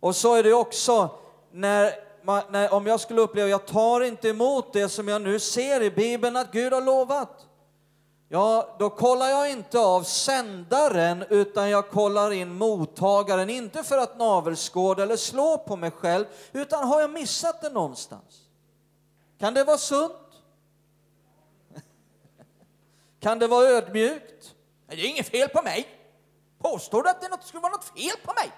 Och 0.00 0.16
så 0.16 0.34
är 0.34 0.42
det 0.42 0.52
också 0.52 1.10
när, 1.52 1.94
när, 2.50 2.74
om 2.74 2.86
jag 2.86 3.00
skulle 3.00 3.20
uppleva, 3.20 3.48
jag 3.48 3.66
tar 3.66 4.00
inte 4.00 4.28
emot 4.28 4.72
det 4.72 4.88
som 4.88 5.08
jag 5.08 5.22
nu 5.22 5.40
ser 5.40 5.82
i 5.82 5.90
Bibeln 5.90 6.36
att 6.36 6.52
Gud 6.52 6.72
har 6.72 6.80
lovat. 6.80 7.46
Ja, 8.28 8.76
då 8.78 8.90
kollar 8.90 9.28
jag 9.28 9.50
inte 9.50 9.78
av 9.78 10.02
sändaren 10.02 11.24
utan 11.30 11.70
jag 11.70 11.90
kollar 11.90 12.30
in 12.30 12.54
mottagaren, 12.54 13.50
inte 13.50 13.82
för 13.82 13.98
att 13.98 14.18
navelskåda 14.18 15.02
eller 15.02 15.16
slå 15.16 15.58
på 15.58 15.76
mig 15.76 15.90
själv, 15.90 16.24
utan 16.52 16.88
har 16.88 17.00
jag 17.00 17.10
missat 17.10 17.62
det 17.62 17.70
någonstans? 17.70 18.40
Kan 19.38 19.54
det 19.54 19.64
vara 19.64 19.78
sunt? 19.78 20.12
Kan 23.20 23.38
det 23.38 23.46
vara 23.46 23.68
ödmjukt? 23.68 24.54
Det 24.86 24.94
är 24.94 25.06
inget 25.06 25.28
fel 25.28 25.48
på 25.48 25.62
mig. 25.62 26.01
Påstår 26.62 27.02
du 27.02 27.10
att 27.10 27.20
det 27.20 27.38
skulle 27.40 27.60
vara 27.60 27.72
något 27.72 27.84
fel 27.84 28.16
på 28.24 28.32
mig? 28.32 28.52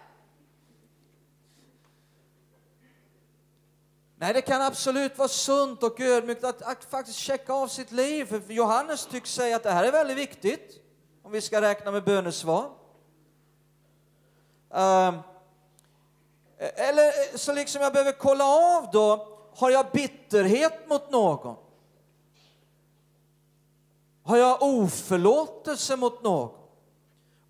Nej, 4.17 4.33
det 4.33 4.43
kan 4.43 4.63
absolut 4.63 5.19
vara 5.19 5.29
sunt 5.29 5.83
och 5.83 6.01
ödmjukt 6.01 6.45
att, 6.45 6.63
att, 6.63 6.85
faktiskt 6.85 7.19
checka 7.19 7.53
av 7.53 7.69
sitt 7.69 7.93
liv. 7.93 8.25
För 8.25 8.53
Johannes 8.53 9.07
tycks 9.07 9.35
säga 9.35 9.57
att 9.57 9.63
det 9.63 9.71
här 9.71 9.85
är 9.85 9.93
väldigt 9.93 10.17
viktigt 10.17 10.81
om 11.23 11.33
vi 11.33 11.41
ska 11.41 11.61
räkna 11.61 11.91
med 11.91 12.05
bönesvar. 12.05 12.65
Um, 14.69 15.19
eller 16.59 17.37
så 17.39 17.53
liksom 17.53 17.83
jag 17.83 17.93
behöver 17.93 18.13
kolla 18.13 18.45
av 18.45 18.91
då, 18.93 19.39
har 19.57 19.71
jag 19.71 19.87
bitterhet 19.93 20.89
mot 20.89 21.11
någon? 21.11 21.57
Har 24.23 24.37
jag 24.37 24.63
oförlåtelse 24.63 25.97
mot 25.97 26.23
någon? 26.23 26.64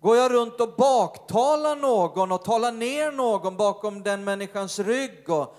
Går 0.05 0.17
jag 0.17 0.31
runt 0.31 0.59
och 0.59 0.73
baktalar 0.77 1.75
någon 1.75 2.31
och 2.31 2.43
talar 2.43 2.71
ner 2.71 3.11
någon 3.11 3.57
bakom 3.57 4.03
den 4.03 4.23
människans 4.23 4.79
rygg? 4.79 5.29
Och, 5.29 5.55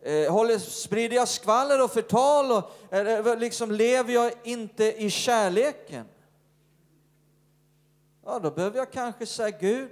eh, 0.00 0.32
håller, 0.32 0.58
sprider 0.58 1.16
jag 1.16 1.28
skvaller 1.28 1.84
och 1.84 1.90
förtal? 1.90 2.52
Och, 2.52 2.94
eh, 2.94 3.08
eh 3.08 3.38
liksom, 3.38 3.70
lever 3.70 4.12
jag 4.12 4.32
inte 4.44 4.84
i 4.84 5.10
kärleken? 5.10 6.06
Ja, 8.24 8.38
då 8.38 8.50
behöver 8.50 8.78
jag 8.78 8.92
kanske 8.92 9.26
säga 9.26 9.58
Gud, 9.60 9.90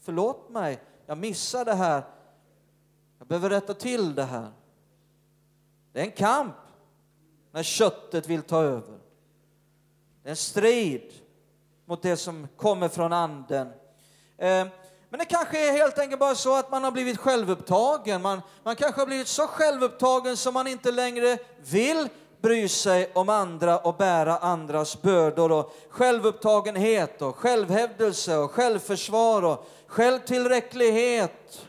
förlåt 0.00 0.48
mig, 0.48 0.80
jag 1.06 1.18
missar 1.18 1.64
det 1.64 1.74
här. 1.74 2.02
Jag 3.18 3.28
behöver 3.28 3.50
rätta 3.50 3.74
till 3.74 4.14
det 4.14 4.24
här. 4.24 4.52
Det 5.92 6.00
är 6.00 6.04
en 6.04 6.12
kamp 6.12 6.56
när 7.52 7.62
köttet 7.62 8.28
vill 8.28 8.42
ta 8.42 8.62
över. 8.62 8.98
Det 10.22 10.28
är 10.28 10.30
en 10.30 10.36
strid 10.36 11.12
mot 11.90 12.02
det 12.02 12.16
som 12.16 12.48
kommer 12.56 12.88
från 12.88 13.12
anden. 13.12 13.66
Eh, 14.38 14.66
men 15.10 15.18
det 15.18 15.24
kanske 15.24 15.68
är 15.68 15.72
helt 15.72 15.98
enkelt 15.98 16.20
bara 16.20 16.34
så 16.34 16.56
att 16.56 16.70
man 16.70 16.84
har 16.84 16.90
blivit 16.90 17.18
självupptagen. 17.18 18.22
Man, 18.22 18.42
man 18.62 18.76
kanske 18.76 19.00
har 19.00 19.06
blivit 19.06 19.28
så 19.28 19.46
självupptagen 19.46 20.36
som 20.36 20.54
man 20.54 20.66
inte 20.66 20.90
längre 20.90 21.38
vill 21.70 22.08
bry 22.42 22.68
sig 22.68 23.10
om 23.14 23.28
andra 23.28 23.78
och 23.78 23.96
bära 23.96 24.38
andras 24.38 25.02
bördor. 25.02 25.52
Och 25.52 25.76
självupptagenhet 25.88 27.22
och 27.22 27.36
självhävdelse 27.36 28.36
och 28.36 28.50
självförsvar 28.50 29.42
och 29.42 29.68
självtillräcklighet 29.86 31.66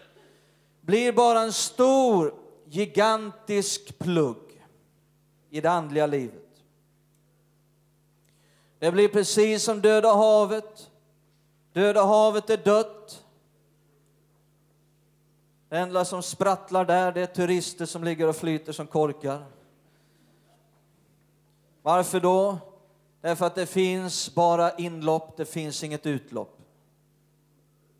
blir 0.81 1.11
bara 1.11 1.41
en 1.41 1.53
stor, 1.53 2.33
gigantisk 2.65 3.99
plugg 3.99 4.63
i 5.49 5.61
det 5.61 5.71
andliga 5.71 6.05
livet. 6.05 6.50
Det 8.81 8.91
blir 8.91 9.07
precis 9.07 9.63
som 9.63 9.81
Döda 9.81 10.13
havet. 10.13 10.89
Döda 11.73 12.03
havet 12.03 12.49
är 12.49 12.57
dött. 12.57 13.25
Det 15.69 15.77
enda 15.77 16.05
som 16.05 16.23
sprattlar 16.23 16.85
där 16.85 17.11
det 17.11 17.21
är 17.21 17.25
turister 17.25 17.85
som 17.85 18.03
ligger 18.03 18.27
och 18.27 18.35
flyter 18.35 18.73
som 18.73 18.87
korkar. 18.87 19.45
Varför 21.81 22.19
då? 22.19 22.57
Därför 23.21 23.45
att 23.45 23.55
det 23.55 23.65
finns 23.65 24.35
bara 24.35 24.71
inlopp, 24.71 25.37
det 25.37 25.45
finns 25.45 25.83
inget 25.83 26.05
utlopp. 26.05 26.57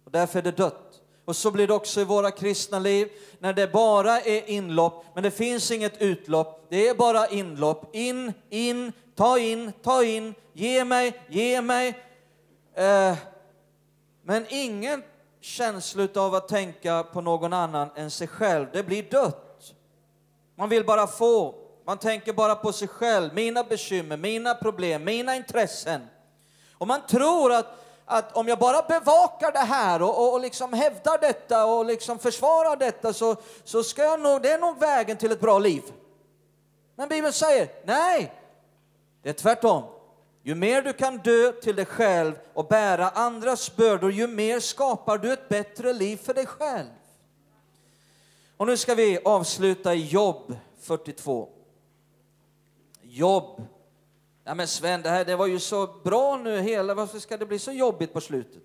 Och 0.06 0.12
därför 0.12 0.40
är 0.40 0.44
det 0.44 0.58
dött. 0.58 0.91
Och 1.26 1.36
så 1.36 1.52
blir 1.52 1.68
det 1.68 1.74
också 1.74 2.02
i 2.02 2.04
våra 2.04 2.32
kristna 2.32 2.80
liv, 2.80 3.10
när 3.40 3.54
det 3.54 3.72
bara 3.72 4.22
är 4.22 4.50
inlopp, 4.50 5.06
men 5.14 5.24
det 5.24 5.32
finns 5.32 5.72
inget 5.72 6.02
utlopp. 6.02 6.66
Det 6.70 6.88
är 6.88 6.96
bara 6.96 7.28
inlopp. 7.28 7.96
In, 7.96 8.34
in, 8.50 8.92
ta 9.16 9.40
in, 9.40 9.72
ta 9.84 10.04
in, 10.04 10.34
ge 10.54 10.86
mig, 10.86 11.22
ge 11.30 11.62
mig. 11.62 11.90
Eh, 12.76 13.16
men 14.24 14.46
ingen 14.50 15.04
känsla 15.42 16.08
av 16.16 16.36
att 16.36 16.48
tänka 16.48 17.04
på 17.04 17.22
någon 17.22 17.54
annan 17.54 17.90
än 17.96 18.12
sig 18.12 18.28
själv. 18.28 18.68
Det 18.74 18.84
blir 18.84 19.04
dött. 19.04 19.74
Man 20.56 20.70
vill 20.70 20.86
bara 20.86 21.08
få. 21.08 21.56
Man 21.86 21.98
tänker 21.98 22.34
bara 22.34 22.56
på 22.56 22.74
sig 22.74 22.88
själv, 22.88 23.34
mina 23.34 23.64
bekymmer, 23.64 24.18
mina 24.18 24.56
problem, 24.56 25.04
mina 25.04 25.36
intressen. 25.36 26.02
Och 26.74 26.88
man 26.88 27.02
tror 27.08 27.54
att, 27.54 27.66
att 28.12 28.38
om 28.38 28.48
jag 28.48 28.60
bara 28.60 28.82
bevakar 28.82 29.52
det 29.52 29.60
här 29.60 30.02
och, 30.02 30.18
och, 30.20 30.34
och 30.34 30.42
liksom 30.42 30.74
hävdar 30.74 31.18
detta 31.18 31.66
och 31.66 31.86
liksom 31.86 32.20
försvarar 32.20 32.76
detta 32.76 33.14
så, 33.14 33.36
så 33.64 33.84
ska 33.84 34.04
jag 34.04 34.20
nog, 34.20 34.42
det 34.42 34.52
är 34.52 34.60
nog 34.60 34.80
vägen 34.80 35.18
till 35.18 35.32
ett 35.32 35.40
bra 35.40 35.60
liv. 35.60 35.84
Men 36.96 37.10
Bibeln 37.10 37.34
säger, 37.34 37.70
nej, 37.86 38.34
det 39.24 39.30
är 39.30 39.34
tvärtom. 39.34 39.84
Ju 40.44 40.56
mer 40.56 40.82
du 40.82 40.94
kan 40.94 41.18
dö 41.18 41.52
till 41.52 41.76
dig 41.76 41.86
själv 41.86 42.34
och 42.54 42.68
bära 42.68 43.10
andras 43.10 43.76
bördor, 43.76 44.12
ju 44.12 44.28
mer 44.28 44.60
skapar 44.60 45.18
du 45.18 45.34
ett 45.34 45.50
bättre 45.50 45.94
liv 45.94 46.18
för 46.18 46.34
dig 46.34 46.46
själv. 46.46 46.90
Och 48.58 48.68
nu 48.68 48.78
ska 48.78 48.96
vi 48.96 49.20
avsluta 49.26 49.94
i 49.94 50.06
Jobb 50.06 50.56
42. 50.82 51.50
Jobb. 53.02 53.62
Ja 54.44 54.54
men 54.56 54.68
Sven, 54.68 55.02
det 55.02 55.10
här 55.10 55.26
det 55.26 55.36
var 55.36 55.48
ju 55.48 55.60
så 55.60 55.88
bra 56.04 56.38
nu 56.38 56.62
hela, 56.62 56.94
varför 56.94 57.20
ska 57.20 57.38
det 57.38 57.46
bli 57.46 57.60
så 57.60 57.72
jobbigt 57.72 58.14
på 58.14 58.22
slutet? 58.22 58.64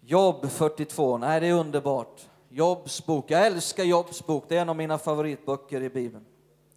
Jobb 0.00 0.50
42, 0.50 1.18
nej 1.18 1.40
det 1.40 1.46
är 1.46 1.52
underbart. 1.52 2.20
Jobs 2.48 3.06
bok, 3.06 3.30
jag 3.30 3.46
älskar 3.46 3.84
Jobs 3.84 4.26
bok, 4.26 4.44
det 4.48 4.56
är 4.56 4.62
en 4.62 4.68
av 4.68 4.76
mina 4.76 4.98
favoritböcker 4.98 5.82
i 5.82 5.90
Bibeln. 5.90 6.24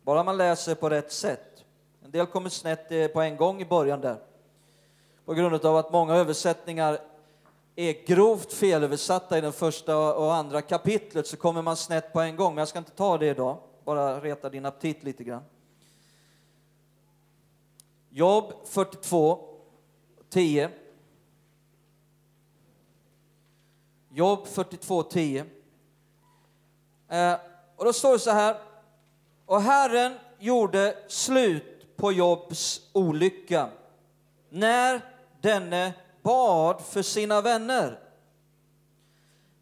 Bara 0.04 0.24
man 0.24 0.38
läser 0.38 0.76
på 0.76 0.90
rätt 0.90 1.12
sätt. 1.12 1.66
En 2.04 2.12
del 2.12 2.26
kommer 2.26 2.50
snett 2.50 3.14
på 3.14 3.22
en 3.22 3.38
gång 3.38 3.62
i 3.62 3.66
början 3.66 4.02
där. 4.02 4.18
På 5.26 5.34
grund 5.34 5.66
av 5.66 5.78
att 5.78 5.92
många 5.92 6.16
översättningar 6.16 7.00
är 7.76 8.06
grovt 8.06 8.54
felöversatta 8.54 9.38
i 9.38 9.42
den 9.42 9.54
första 9.54 10.16
och 10.16 10.36
andra 10.36 10.62
kapitlet 10.62 11.28
så 11.28 11.38
kommer 11.38 11.62
man 11.62 11.76
snett 11.76 12.14
på 12.14 12.20
en 12.20 12.36
gång. 12.36 12.56
Men 12.56 12.62
jag 12.62 12.68
ska 12.68 12.80
inte 12.80 12.92
ta 12.92 13.18
det 13.18 13.28
idag, 13.28 13.58
bara 13.84 14.20
reta 14.20 14.50
din 14.50 14.66
aptit 14.66 15.04
lite 15.04 15.24
grann. 15.24 15.44
Jobb 18.16 18.54
42, 18.66 19.40
10. 20.30 20.70
Jobb 24.10 24.48
42, 24.48 25.04
10. 25.04 25.46
Eh, 27.10 27.36
och 27.76 27.86
då 27.86 27.94
står 27.94 28.12
det 28.12 28.20
så 28.20 28.32
här. 28.32 28.58
Och 29.46 29.62
Herren 29.62 30.14
gjorde 30.40 30.98
slut 31.08 31.98
på 31.98 32.12
Jobs 32.12 32.90
olycka 32.94 33.70
när 34.50 35.02
denne 35.42 35.94
bad 36.22 36.82
för 36.82 37.02
sina 37.02 37.42
vänner. 37.42 38.00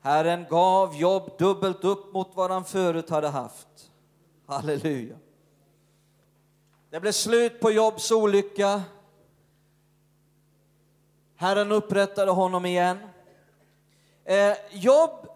Herren 0.01 0.45
gav 0.49 0.95
Jobb 0.95 1.37
dubbelt 1.39 1.83
upp 1.83 2.13
mot 2.13 2.31
vad 2.33 2.51
han 2.51 2.65
förut 2.65 3.09
hade 3.09 3.27
haft. 3.29 3.91
Halleluja. 4.45 5.15
Det 6.93 6.99
blev 6.99 7.11
slut 7.11 7.59
på 7.59 7.71
Jobs 7.71 8.11
olycka. 8.11 8.81
Herren 11.35 11.71
upprättade 11.71 12.31
honom 12.31 12.65
igen. 12.65 12.97
Eh, 14.25 14.53
Jobb 14.71 15.27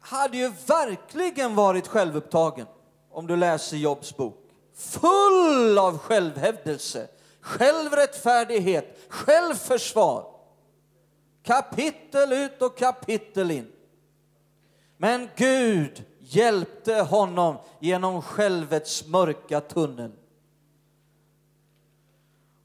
hade 0.00 0.36
ju 0.36 0.52
verkligen 0.66 1.54
varit 1.54 1.86
självupptagen, 1.86 2.66
om 3.10 3.26
du 3.26 3.36
läser 3.36 3.76
Jobs 3.76 4.16
bok. 4.16 4.50
Full 4.74 5.78
av 5.78 5.98
självhävdelse, 5.98 7.08
självrättfärdighet, 7.40 8.98
självförsvar. 9.08 10.26
Kapitel 11.42 12.32
ut 12.32 12.62
och 12.62 12.78
kapitel 12.78 13.50
in. 13.50 13.72
Men 14.96 15.28
Gud 15.36 16.04
hjälpte 16.18 16.94
honom 16.94 17.56
genom 17.80 18.22
självets 18.22 19.06
mörka 19.06 19.60
tunnel. 19.60 20.12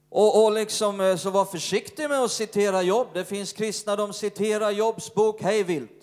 Och, 0.09 0.43
och 0.43 0.51
liksom, 0.51 1.01
eh, 1.01 1.15
så 1.15 1.29
var 1.29 1.45
försiktig 1.45 2.09
med 2.09 2.19
att 2.19 2.31
citera 2.31 2.81
Jobb. 2.81 3.07
Det 3.13 3.25
finns 3.25 3.53
kristna, 3.53 3.95
som 3.95 4.13
citerar 4.13 4.71
Jobs 4.71 5.13
bok 5.13 5.41
hejvilt. 5.41 5.99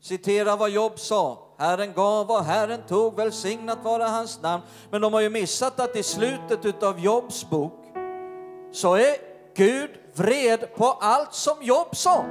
Citera 0.00 0.56
vad 0.56 0.70
Jobb 0.70 0.98
sa. 0.98 1.54
Herren 1.58 1.92
gav 1.92 2.30
och 2.30 2.44
Herren 2.44 2.80
tog, 2.88 3.16
välsignat 3.16 3.78
vara 3.84 4.08
hans 4.08 4.42
namn. 4.42 4.62
Men 4.90 5.00
de 5.00 5.12
har 5.12 5.20
ju 5.20 5.30
missat 5.30 5.80
att 5.80 5.96
i 5.96 6.02
slutet 6.02 6.82
av 6.82 7.00
Jobs 7.00 7.50
bok 7.50 7.84
så 8.72 8.94
är 8.94 9.16
Gud 9.54 9.90
vred 10.14 10.74
på 10.74 10.84
allt 10.84 11.34
som 11.34 11.62
Jobb 11.62 11.96
sa. 11.96 12.24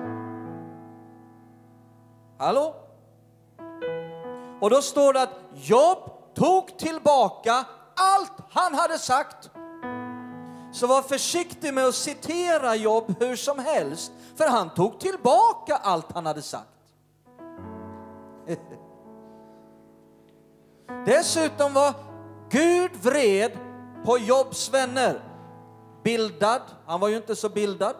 Hallå? 2.38 2.76
Och 4.62 4.70
då 4.70 4.82
står 4.82 5.14
det 5.14 5.22
att 5.22 5.40
Jobb 5.54 5.98
tog 6.36 6.78
tillbaka 6.78 7.66
allt 7.96 8.34
han 8.50 8.76
hade 8.76 9.00
sagt. 9.00 9.50
Så 10.72 10.88
var 10.88 11.02
försiktig 11.02 11.74
med 11.74 11.86
att 11.86 11.96
citera 11.96 12.76
Jobb 12.76 13.16
hur 13.20 13.36
som 13.36 13.60
helst, 13.60 14.12
för 14.36 14.48
han 14.48 14.70
tog 14.70 15.00
tillbaka 15.00 15.76
allt 15.76 16.12
han 16.12 16.26
hade 16.26 16.42
sagt. 16.42 16.70
Dessutom 21.06 21.74
var 21.74 21.94
Gud 22.50 22.92
vred 23.02 23.52
på 24.06 24.18
Jobs 24.18 24.74
vänner. 24.74 25.20
Bildad, 26.04 26.62
han 26.86 27.00
var 27.00 27.08
ju 27.08 27.18
inte 27.18 27.36
så 27.36 27.50
bildad. 27.50 27.96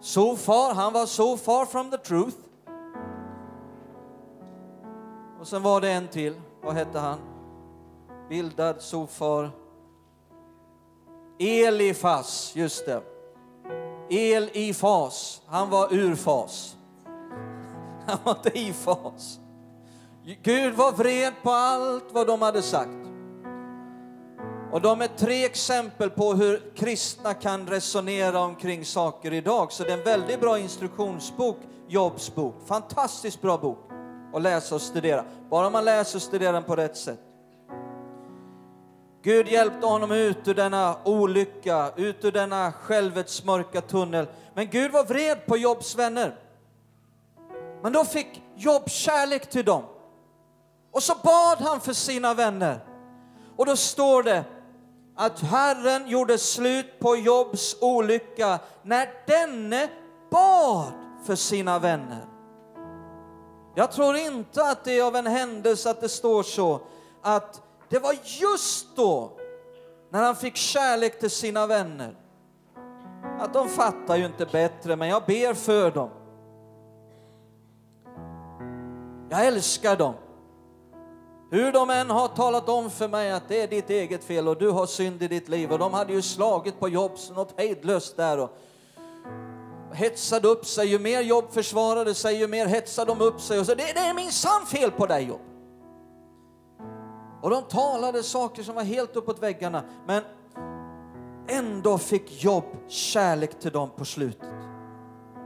So 0.00 0.36
far, 0.36 0.74
han 0.74 0.92
var 0.92 1.06
so 1.06 1.36
far 1.36 1.66
from 1.66 1.90
the 1.90 1.96
truth. 1.96 2.36
Och 5.40 5.46
sen 5.46 5.62
var 5.62 5.80
det 5.80 5.90
en 5.90 6.08
till, 6.08 6.40
vad 6.62 6.74
hette 6.74 6.98
han? 6.98 7.18
Bildad, 8.28 8.82
so 8.82 9.06
far. 9.06 9.50
Elifas, 11.38 12.52
just 12.56 12.86
det. 12.86 13.02
El 14.10 14.50
i 14.52 14.74
fas, 14.74 15.42
han 15.46 15.70
var 15.70 15.94
ur 15.94 16.14
fas. 16.14 16.76
Han 18.06 18.18
var 18.24 18.34
inte 18.34 18.58
i 18.58 18.72
fas. 18.72 19.38
Gud 20.42 20.74
var 20.74 20.92
vred 20.92 21.32
på 21.42 21.50
allt 21.50 22.04
vad 22.12 22.26
de 22.26 22.42
hade 22.42 22.62
sagt. 22.62 23.06
Och 24.72 24.80
de 24.80 25.00
är 25.00 25.06
tre 25.06 25.44
exempel 25.44 26.10
på 26.10 26.34
hur 26.34 26.72
kristna 26.76 27.34
kan 27.34 27.66
resonera 27.66 28.40
omkring 28.40 28.84
saker 28.84 29.32
idag. 29.32 29.72
Så 29.72 29.82
det 29.82 29.92
är 29.92 29.98
en 29.98 30.04
väldigt 30.04 30.40
bra 30.40 30.58
instruktionsbok, 30.58 31.56
Jobs 31.88 32.34
bok. 32.34 32.54
Fantastiskt 32.66 33.42
bra 33.42 33.58
bok 33.58 33.90
att 34.34 34.42
läsa 34.42 34.74
och 34.74 34.82
studera. 34.82 35.24
Bara 35.50 35.70
man 35.70 35.84
läser 35.84 36.18
och 36.18 36.22
studerar 36.22 36.52
den 36.52 36.64
på 36.64 36.76
rätt 36.76 36.96
sätt. 36.96 37.25
Gud 39.26 39.48
hjälpte 39.48 39.86
honom 39.86 40.12
ut 40.12 40.48
ur 40.48 40.54
denna 40.54 40.96
olycka, 41.04 41.90
ut 41.96 42.24
ur 42.24 42.32
denna 42.32 42.72
självets 42.72 43.44
mörka 43.44 43.80
tunnel. 43.80 44.26
Men 44.54 44.70
Gud 44.70 44.92
var 44.92 45.04
vred 45.04 45.46
på 45.46 45.56
Jobs 45.56 45.94
vänner. 45.94 46.38
Men 47.82 47.92
då 47.92 48.04
fick 48.04 48.42
Job 48.56 48.90
kärlek 48.90 49.50
till 49.50 49.64
dem. 49.64 49.82
Och 50.92 51.02
så 51.02 51.14
bad 51.22 51.58
han 51.58 51.80
för 51.80 51.92
sina 51.92 52.34
vänner. 52.34 52.80
Och 53.56 53.66
då 53.66 53.76
står 53.76 54.22
det 54.22 54.44
att 55.16 55.40
Herren 55.40 56.08
gjorde 56.08 56.38
slut 56.38 56.98
på 56.98 57.16
Jobs 57.16 57.76
olycka 57.80 58.58
när 58.82 59.08
denne 59.26 59.88
bad 60.30 60.92
för 61.24 61.34
sina 61.34 61.78
vänner. 61.78 62.26
Jag 63.74 63.92
tror 63.92 64.16
inte 64.16 64.62
att 64.62 64.84
det 64.84 64.98
är 64.98 65.04
av 65.04 65.16
en 65.16 65.26
händelse 65.26 65.90
att 65.90 66.00
det 66.00 66.08
står 66.08 66.42
så 66.42 66.80
att 67.22 67.62
det 67.88 67.98
var 67.98 68.14
just 68.40 68.96
då, 68.96 69.32
när 70.10 70.22
han 70.22 70.36
fick 70.36 70.56
kärlek 70.56 71.20
till 71.20 71.30
sina 71.30 71.66
vänner, 71.66 72.16
att 73.40 73.52
de 73.52 73.68
fattar 73.68 74.16
ju 74.16 74.26
inte 74.26 74.46
bättre, 74.46 74.96
men 74.96 75.08
jag 75.08 75.22
ber 75.26 75.54
för 75.54 75.90
dem. 75.90 76.10
Jag 79.28 79.46
älskar 79.46 79.96
dem. 79.96 80.14
Hur 81.50 81.72
de 81.72 81.90
än 81.90 82.10
har 82.10 82.28
talat 82.28 82.68
om 82.68 82.90
för 82.90 83.08
mig 83.08 83.30
att 83.30 83.48
det 83.48 83.62
är 83.62 83.68
ditt 83.68 83.90
eget 83.90 84.24
fel 84.24 84.48
och 84.48 84.58
du 84.58 84.70
har 84.70 84.86
synd 84.86 85.22
i 85.22 85.28
ditt 85.28 85.48
liv 85.48 85.72
och 85.72 85.78
de 85.78 85.94
hade 85.94 86.12
ju 86.12 86.22
slagit 86.22 86.80
på 86.80 86.88
jobb 86.88 87.12
så 87.18 87.32
något 87.32 87.54
hejdlöst 87.60 88.16
där 88.16 88.38
och 88.38 88.50
hetsade 89.92 90.48
upp 90.48 90.66
sig. 90.66 90.88
Ju 90.88 90.98
mer 90.98 91.20
jobb 91.20 91.44
försvarade 91.50 92.14
sig, 92.14 92.36
ju 92.36 92.46
mer 92.46 92.66
hetsade 92.66 93.10
de 93.10 93.20
upp 93.20 93.40
sig 93.40 93.60
och 93.60 93.66
så 93.66 93.74
det, 93.74 93.92
det 93.94 94.00
är 94.00 94.14
minsann 94.14 94.66
fel 94.66 94.90
på 94.90 95.06
dig 95.06 95.24
jobb. 95.24 95.55
Och 97.42 97.50
de 97.50 97.62
talade 97.62 98.22
saker 98.22 98.62
som 98.62 98.74
var 98.74 98.82
helt 98.82 99.16
uppåt 99.16 99.42
väggarna, 99.42 99.82
men 100.06 100.22
ändå 101.48 101.98
fick 101.98 102.44
Jobb 102.44 102.64
kärlek 102.88 103.60
till 103.60 103.72
dem 103.72 103.90
på 103.96 104.04
slutet. 104.04 104.54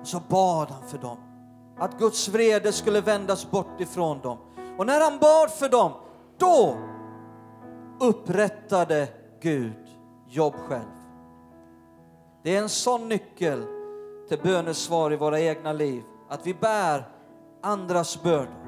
Och 0.01 0.07
så 0.07 0.21
bad 0.29 0.71
han 0.71 0.89
för 0.89 0.99
dem, 0.99 1.17
att 1.79 1.99
Guds 1.99 2.29
vrede 2.29 2.73
skulle 2.73 3.01
vändas 3.01 3.51
bort 3.51 3.81
ifrån 3.81 4.21
dem. 4.21 4.39
Och 4.79 4.87
när 4.87 5.01
han 5.01 5.19
bad 5.19 5.51
för 5.51 5.69
dem, 5.69 5.93
då 6.39 6.77
upprättade 8.01 9.09
Gud 9.41 9.89
Jobb 10.29 10.55
själv. 10.55 10.91
Det 12.43 12.57
är 12.57 12.63
en 12.63 12.69
sån 12.69 13.09
nyckel 13.09 13.65
till 14.29 14.39
bönesvar 14.43 15.13
i 15.13 15.17
våra 15.17 15.41
egna 15.41 15.73
liv, 15.73 16.03
att 16.29 16.47
vi 16.47 16.55
bär 16.55 17.09
andras 17.63 18.23
bördor. 18.23 18.67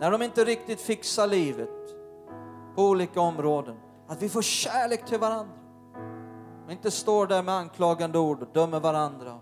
När 0.00 0.10
de 0.10 0.22
inte 0.22 0.44
riktigt 0.44 0.80
fixar 0.80 1.26
livet, 1.26 1.70
på 2.76 2.88
olika 2.88 3.20
områden. 3.20 3.76
Att 4.08 4.22
vi 4.22 4.28
får 4.28 4.42
kärlek 4.42 5.06
till 5.06 5.18
varandra. 5.18 5.54
Och 6.66 6.72
inte 6.72 6.90
står 6.90 7.26
där 7.26 7.42
med 7.42 7.54
anklagande 7.54 8.18
ord 8.18 8.42
och 8.42 8.48
dömer 8.54 8.80
varandra. 8.80 9.38